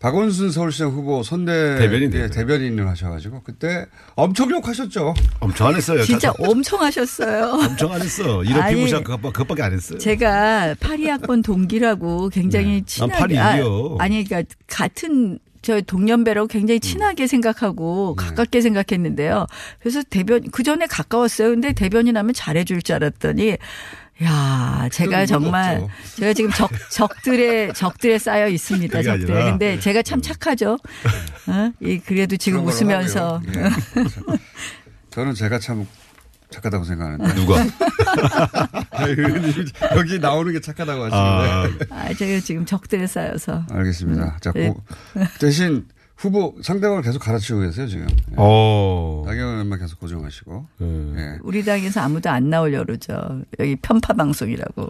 [0.00, 5.14] 박원순 서울시장 후보 선대 대변인, 예, 대변인을 하셔가지고 그때 엄청 욕하셨죠.
[5.40, 6.04] 엄청 안 했어요.
[6.04, 7.44] 진짜 다- 엄청 하셨어요.
[7.64, 8.44] 엄청 안 했어.
[8.44, 9.98] 이런 아니, 피부샷 그것, 그것밖에 안 했어요.
[9.98, 13.20] 제가 파리 학번 동기라고 굉장히 친하게 난
[13.54, 13.96] 파리이요.
[13.98, 19.46] 아, 니 그러니까 같은 저 동년배라고 굉장히 친하게 생각하고 가깝게 생각했는데요.
[19.80, 21.48] 그래서 대변 그 전에 가까웠어요.
[21.50, 23.56] 근데 대변인 하면 잘해줄 줄 알았더니
[24.22, 29.02] 야, 제가 정말 이유가 제가 지금 적 적들의 적들에 쌓여 있습니다.
[29.02, 29.26] 적들.
[29.26, 29.32] 네.
[29.32, 29.50] 아니라.
[29.50, 30.78] 근데 제가 참 착하죠.
[31.46, 31.72] 어?
[31.80, 33.40] 이 그래도 지금 웃으면서.
[33.56, 33.70] 예.
[35.10, 35.86] 저는 제가 참
[36.54, 37.34] 착하다고 생각하는데.
[37.34, 37.64] 누가?
[39.96, 41.86] 여기 나오는 게 착하다고 하시는데.
[41.90, 44.38] 아, 제가 지금 적들에 쌓여서 알겠습니다.
[44.40, 44.68] 자, 네.
[44.68, 44.82] 고-
[45.40, 45.86] 대신
[46.16, 48.06] 후보 상대방을 계속 갈아치우고 계세요, 지금.
[48.08, 48.34] 예.
[48.36, 49.22] 어.
[49.26, 50.66] 나경원 의원만 계속 고정하시고.
[51.16, 51.38] 예.
[51.42, 53.42] 우리 당에서 아무도 안 나오려고 그러죠.
[53.58, 54.88] 여기 편파 방송이라고.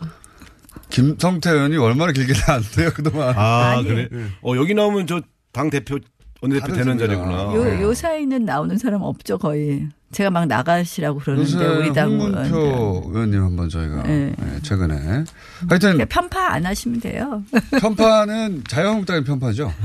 [0.91, 3.35] 김성태 의원이 얼마나 길게 나왔대요, 그동안.
[3.37, 3.89] 아, 아니.
[3.89, 4.09] 그래?
[4.43, 5.21] 어, 여기 나오면 저
[5.55, 5.99] 당 대표,
[6.43, 6.99] 원내대표 되는.
[6.99, 7.55] 자리구나.
[7.55, 9.89] 요, 요 사이는 나오는 사람 없죠, 거의.
[10.15, 13.11] 제가 막 나가시라고 그러는데, 요새 우리 당 홍문표 의원들.
[13.15, 14.33] 의원님 한번 저희가 네.
[14.41, 15.25] 예, 최근에
[15.69, 17.43] 하여튼 편파 안 하시면 돼요.
[17.81, 19.73] 편파는 자유한국당의 편파죠.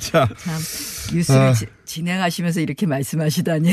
[0.00, 0.54] 자, 참,
[1.14, 1.52] 뉴스를 아.
[1.52, 3.70] 지- 진행하시면서 이렇게 말씀하시다니.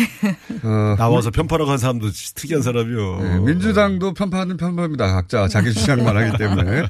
[0.64, 3.20] 어, 나와서 편파라고 한 사람도 특이한 사람이요.
[3.22, 5.08] 네, 민주당도 편파는 편파입니다.
[5.14, 6.84] 각자 자기 주장만 하기 때문에.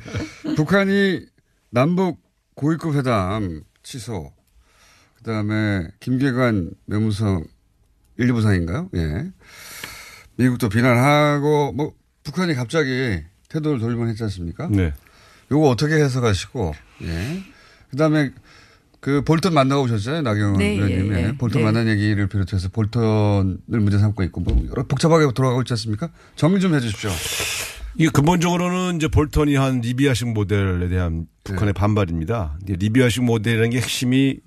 [0.55, 1.21] 북한이
[1.69, 2.19] 남북
[2.55, 4.31] 고위급 회담 취소,
[5.23, 7.45] 그 다음에 김계관 외무성
[8.17, 8.89] 1, 2부상인가요?
[8.95, 9.31] 예.
[10.35, 11.93] 미국도 비난하고, 뭐,
[12.23, 14.67] 북한이 갑자기 태도를 돌리곤 했지 않습니까?
[14.69, 14.93] 네.
[15.49, 17.43] 요거 어떻게 해석하시고, 예.
[17.89, 18.31] 그 다음에
[18.99, 20.21] 그 볼턴 만나고 오셨잖아요.
[20.23, 21.15] 나경원 네, 의원님이.
[21.15, 21.37] 예, 예.
[21.37, 21.65] 볼턴 네.
[21.65, 26.09] 만난 얘기를 비롯해서 볼턴을 문제 삼고 있고, 뭐, 여러 복잡하게 돌아가고 있지 않습니까?
[26.35, 27.11] 정리 좀 해 주십시오.
[27.95, 32.57] 이게 근본적으로는 이제 볼턴이 한 리비아식 모델에 대한 북한의 반발입니다.
[32.63, 34.39] 이제 리비아식 모델이라는 게 핵심이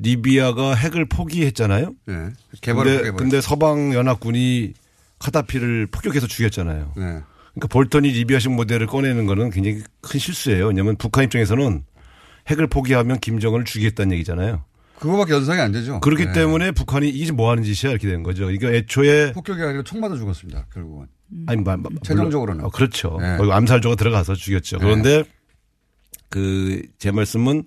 [0.00, 1.92] 리비아가 핵을 포기했잖아요.
[2.06, 2.14] 네.
[2.60, 3.10] 개발을 근데.
[3.12, 4.74] 근데 서방 연합군이
[5.18, 6.92] 카다피를 폭격해서 죽였잖아요.
[6.96, 7.02] 네.
[7.02, 10.68] 그러니까 볼턴이 리비아식 모델을 꺼내는 거는 굉장히 큰 실수예요.
[10.68, 11.82] 왜냐하면 북한 입장에서는
[12.48, 14.64] 핵을 포기하면 김정은을 죽이겠다는 얘기잖아요.
[15.00, 16.00] 그거밖에 연상이 안 되죠.
[16.00, 16.32] 그렇기 네.
[16.32, 18.44] 때문에 북한이 이게 뭐 하는 짓이야 이렇게 된 거죠.
[18.46, 20.66] 그러니까 애초에 폭격이 아니라 총 맞아 죽었습니다.
[20.72, 21.06] 결국은.
[21.46, 22.64] 아니, 마, 마, 최종적으로는.
[22.64, 23.18] 어, 그렇죠.
[23.20, 23.36] 네.
[23.52, 24.78] 암살조가 들어가서 죽였죠.
[24.78, 24.84] 네.
[24.84, 25.24] 그런데
[26.28, 27.64] 그 제 말씀은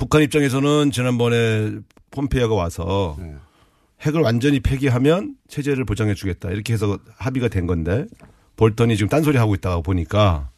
[0.00, 1.72] 북한 입장에서는 지난번에
[2.10, 3.34] 폼페이오가 와서 네.
[4.00, 8.06] 핵을 완전히 폐기하면 체제를 보장해 주겠다 이렇게 해서 합의가 된 건데
[8.56, 10.48] 볼턴이 지금 딴소리 하고 있다가 보니까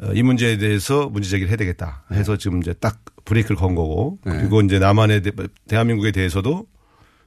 [0.00, 4.18] 어, 이 문제에 대해서 문제 제기를 해야 되겠다 해서 지금 이제 딱 브레이크를 건 거고
[4.24, 4.38] 네.
[4.38, 5.32] 그리고 이제 남한에 대,
[5.68, 6.66] 대한민국에 대해서도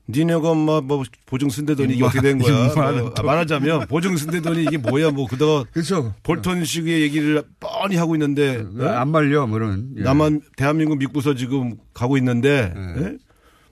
[0.09, 2.73] 니네가 뭐, 뭐 보증 쓴대더니 이게 어떻게 된 거야?
[2.73, 3.21] 뭐, 또.
[3.21, 5.11] 아, 말하자면 보증 쓴대더니 이게 뭐야?
[5.11, 6.13] 뭐 그다가 그렇죠.
[6.23, 8.85] 볼턴식의 얘기를 뻔히 하고 있는데 예?
[8.87, 9.89] 안 말려, 뭐 이런.
[9.97, 10.01] 예.
[10.01, 13.17] 남한 대한민국 믿고서 지금 가고 있는데 예?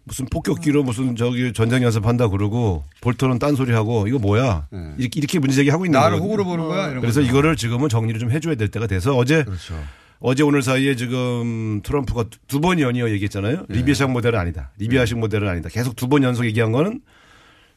[0.03, 4.67] 무슨 폭격기로 무슨 저기 전쟁 연습한다 그러고 볼턴은 딴소리 하고 이거 뭐야
[4.97, 6.03] 이렇게, 이렇게 문제 제기 하고 있는 네.
[6.05, 6.19] 나를.
[6.19, 6.89] 호구로 보는 거야?
[6.89, 7.29] 이런 그래서 거죠.
[7.29, 9.73] 이거를 지금은 정리를 좀 해줘야 될 때가 돼서 어제 그렇죠.
[10.19, 13.65] 어제 오늘 사이에 지금 트럼프가 두 번 연이어 얘기했잖아요.
[13.69, 13.75] 네.
[13.77, 14.71] 리비아식 모델은 아니다.
[14.77, 15.69] 리비아식 모델은 아니다.
[15.69, 17.01] 계속 두 번 연속 얘기한 거는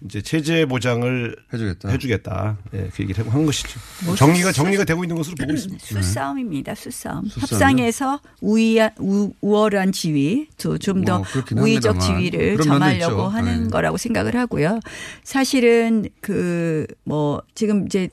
[0.06, 1.90] 이제 체제 보장을 해주겠다.
[1.90, 2.56] 해주겠다.
[2.72, 3.78] 예, 그 얘기를 한 것이죠.
[4.06, 5.84] 뭐 정리가 수- 정리가 되고 있는 것으로 보고 있습니다.
[5.84, 6.74] 수싸움입니다.
[6.74, 7.26] 수싸움.
[7.26, 7.42] 수싸움이요?
[7.42, 11.26] 협상에서 우위한 우, 우월한 지위, 좀더 뭐,
[11.64, 12.00] 우위적 합니다만.
[12.00, 13.22] 지위를 점하려고.
[13.28, 13.68] 하는 네.
[13.68, 14.80] 거라고 생각을 하고요.
[15.22, 18.08] 사실은 그 뭐 지금 이제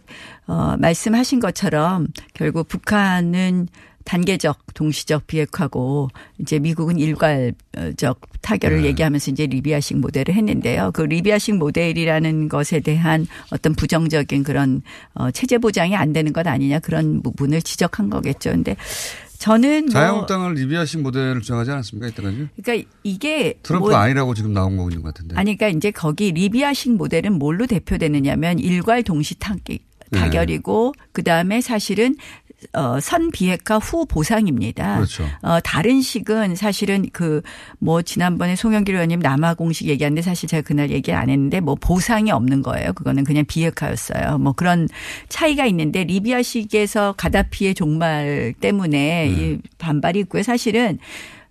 [0.48, 3.70] 어 말씀하신 것처럼 결국 북한은
[4.08, 8.88] 단계적, 동시적 비핵화고 이제 미국은 일괄적 타결을 네.
[8.88, 10.92] 얘기하면서 이제 리비아식 모델을 했는데요.
[10.94, 14.82] 그 리비아식 모델이라는 것에 대한 어떤 부정적인 그런
[15.14, 18.52] 어 체제 보장이 안 되는 것 아니냐 그런 부분을 지적한 거겠죠.
[18.52, 18.78] 근데
[19.40, 22.08] 저는 뭐 자유한국당은 리비아식 모델을 주장하지 않았습니까?
[22.08, 22.48] 이때까지?
[22.64, 25.36] 그러니까 이게 트럼프가 뭐- 아니라고 지금 나온 거 같은데.
[25.36, 29.80] 아니, 그러니까 이제 거기 리비아식 모델은 뭘로 대표되느냐면 일괄 동시 타기,
[30.12, 30.20] 네.
[30.20, 32.16] 타결이고 그 다음에 사실은
[32.74, 34.96] 어, 선 비핵화 후 보상입니다.
[34.96, 35.26] 그렇죠.
[35.44, 37.42] 어, 다른 식은 사실은 그
[37.80, 42.32] 뭐 지난번에 송영길 의원님 남아 공식 얘기하는데 사실 제가 그날 얘기 안 했는데 뭐 보상이
[42.32, 42.94] 없는 거예요.
[42.94, 44.40] 그거는 그냥 비핵화였어요.
[44.40, 44.88] 뭐 그런
[45.30, 50.42] 차이가 있는데 리비아식에서 가다피의 종말 때문에 이 반발이 있고요.
[50.44, 50.98] 사실은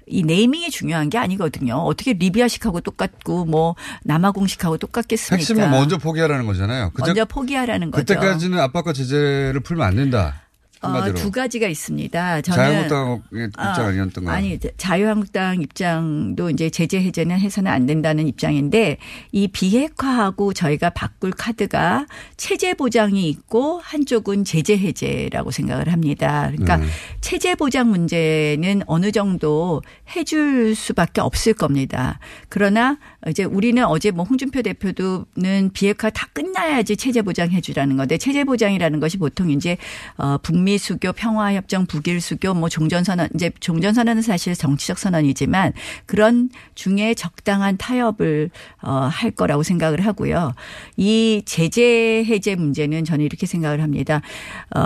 [0.09, 1.75] 이 네이밍이 중요한 게 아니거든요.
[1.77, 5.37] 어떻게 리비아식하고 똑같고 뭐 남아 공식하고 똑같겠습니까?
[5.37, 6.91] 핵심은 먼저 포기하라는 거잖아요.
[6.95, 8.05] 그때- 먼저 포기하라는 거죠.
[8.15, 10.43] 그때까지는 압박과 제재를 풀면 안 된다.
[10.87, 11.15] 어, 한마디로.
[11.17, 12.43] 두 가지가 있습니다.
[12.43, 14.37] 저는 자유한국당의 입장 어, 아니었던 거예요.
[14.37, 18.99] 아니 자유한국당 입장도 이제 제재 해제는 해서는 안 된다는 입장인데
[19.33, 22.07] 이 비핵화하고 저희가 바꿀 카드가
[22.37, 26.51] 체제 보장이 있고 한쪽은 제재 해제라고 생각을 합니다.
[26.51, 26.89] 그러니까 음.
[27.21, 29.83] 체제 보장 문제는 어느 정도
[30.15, 32.19] 해줄 수밖에 없을 겁니다.
[32.49, 38.45] 그러나 이제 우리는 어제 뭐 홍준표 대표도는 비핵화 다 끝나야지 체제 보장 해주라는 건데 체제
[38.45, 39.77] 보장이라는 것이 보통 이제
[40.17, 44.99] 어 북미 수교 평화 협정 북일 수교 뭐 종전 선언 이제 종전 선언은 사실 정치적
[44.99, 45.73] 선언이지만
[46.07, 48.51] 그런 중에 적당한 타협을
[48.83, 50.55] 어할 거라고 생각을 하고요.
[50.97, 54.21] 이 제재 해제 문제는 저는 이렇게 생각을 합니다.
[54.75, 54.81] 어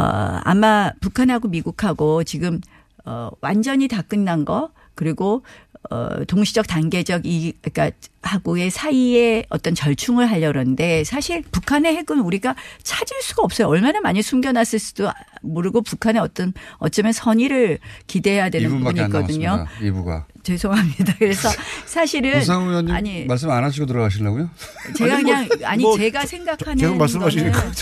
[0.44, 2.60] 아마 북한하고 미국하고 지금
[3.04, 5.44] 어 완전히 다 끝난 거 그리고
[5.90, 12.54] 어 동시적 단계적 이 그러니까 하고의 사이에 어떤 절충을 하려 그러는데 사실 북한의 핵은 우리가
[12.82, 13.68] 찾을 수가 없어요.
[13.68, 15.10] 얼마나 많이 숨겨놨을 수도
[15.40, 19.56] 모르고 북한의 어떤 어쩌면 선의를 기대해야 되는 부분이 2분밖에 안 있거든요.
[19.56, 20.00] 남았습니다.
[20.00, 20.24] 2부가.
[20.42, 21.14] 죄송합니다.
[21.18, 21.48] 그래서
[21.86, 24.50] 사실은 우상 의원님 아니 말씀 안 하시고 들어가시려고요?
[24.96, 27.72] 제가 아니, 뭐, 그냥 아니 뭐 제가 생각하는 계속 말씀하시니까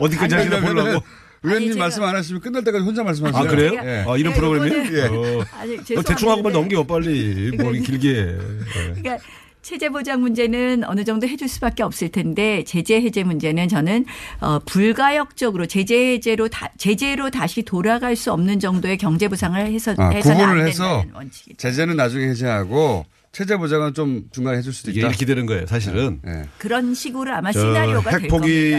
[0.00, 1.02] 어디까지 하시나 보려고.
[1.42, 3.42] 의원님 말씀 안 하시면 끝날 때까지 혼자 말씀하세요.
[3.42, 3.72] 아 그래요?
[3.84, 4.04] 예.
[4.06, 4.82] 아 이런 프로그램이에요?
[4.84, 5.02] 이거는- 예.
[5.06, 5.44] 어,
[5.84, 6.02] 죄송합니다.
[6.02, 8.08] 대충 하고만 넘겨 빨리 뭐 이렇게 길게.
[8.18, 8.92] 예.
[8.94, 9.18] 그러니까
[9.60, 14.06] 체제 보장 문제는 어느 정도 해줄 수밖에 없을 텐데 제재 해제 문제는 저는
[14.40, 20.10] 어 불가역적으로 제재 해제로 다 제재로 다시 돌아갈 수 없는 정도의 경제 보상을 해서 아,
[20.10, 21.54] 구분을 해서 원칙이.
[21.56, 25.08] 제재는 나중에 해제하고 체제 보장은 좀 중간에 해줄 수도 있다.
[25.08, 26.20] 이렇게 되는 거예요, 사실은.
[26.56, 28.78] 그런 식으로 아마 저 시나리오가 될 겁니다.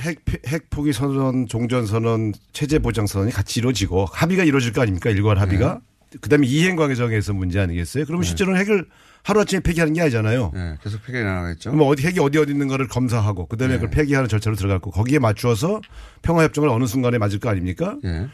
[0.00, 5.10] 핵 핵 포기 선언, 종전 선언, 체제 보장 선언이 같이 이루어지고 합의가 이루어질 거 아닙니까?
[5.10, 5.80] 일괄 합의가.
[6.20, 8.04] 그다음에 이행 과정에서 문제 아니겠어요?
[8.04, 8.86] 그러면 실제로는 핵을
[9.22, 10.50] 하루아침에 폐기하는 게 아니잖아요.
[10.52, 11.70] 네, 계속 폐기해 나가겠죠.
[11.70, 13.80] 그럼 어디 핵이 어디 어디 있는 거를 검사하고 그다음에 네.
[13.80, 15.80] 그걸 폐기하는 절차로 들어갔고 거기에 맞추어서
[16.20, 17.96] 평화 협정을 어느 순간에 맞을 거 아닙니까?
[18.04, 18.26] 예.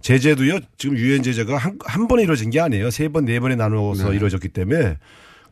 [0.00, 0.60] 제재도요.
[0.78, 2.90] 지금 유엔 제재가 한, 한 번에 이루어진 게 아니에요.
[2.90, 4.16] 세 번, 네 번에 나누어서 네.
[4.16, 4.96] 이루어졌기 때문에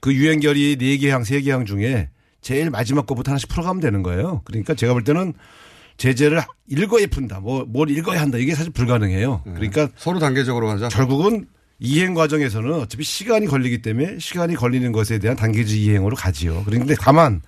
[0.01, 2.09] 그 유엔 결의 네 개 항, 세 개 항 중에
[2.45, 4.43] 제일 마지막 거부터 하나씩 풀어가면 되는 거예요.
[4.45, 5.33] 그러니까 제가 볼 때는
[5.97, 7.41] 제재를 일거에 푼다.
[7.41, 8.37] 뭐, 뭘 일거에 한다.
[8.37, 9.41] 이게 사실 불가능해요.
[9.45, 9.93] 그러니까 네.
[9.97, 10.89] 서로 단계적으로 가자.
[10.89, 11.47] 결국은
[11.79, 16.63] 이행 과정에서는 어차피 시간이 걸리기 때문에 시간이 걸리는 것에 대한 단계적 이행으로 가지요.
[16.67, 17.41] 그런데 다만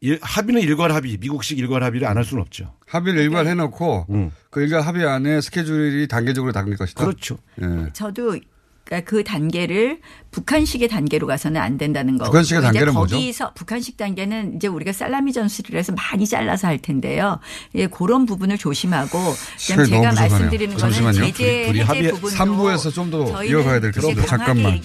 [0.00, 2.72] 일- 합의는 일괄 합의, 미국식 일괄 합의를 안 할 수는 없죠.
[2.86, 7.04] 합의를 일괄 해놓고 그 일괄 합의 안에 스케줄이 단계적으로 당길 것이다.
[7.04, 7.36] 그렇죠.
[7.60, 7.90] 예.
[7.92, 8.38] 저도
[8.86, 9.98] 그러니까 그 단계를
[10.30, 12.26] 북한식의 단계로 가서는 안 된다는 거.
[12.26, 13.16] 북한식의 단계는 뭐죠?
[13.16, 17.40] 거기서 북한식 단계는 이제 우리가 살라미 전술을 해서 많이 잘라서 할 텐데요.
[17.74, 19.18] 예, 그런 부분을 조심하고
[19.56, 20.12] 시간이 제가.
[20.12, 21.26] 말씀드리는 거는 잠시만요.
[21.32, 24.14] 제재 둘이 해제 합의- 부분으로 삼부에서 좀더 저희는 이어가야 될 텐데.
[24.14, 24.80] 강하게 잠깐만.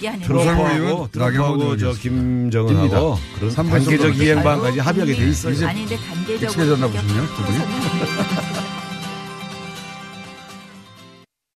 [0.56, 0.82] 거예요.
[0.84, 5.68] 의원, 나경원 저 김정은하고 그런 단계적 좀 이행 방까지 합의하게 돼 있어요.
[5.68, 8.71] 아니 근데 단계적으로 익숙해졌나 보군요, 두 분이.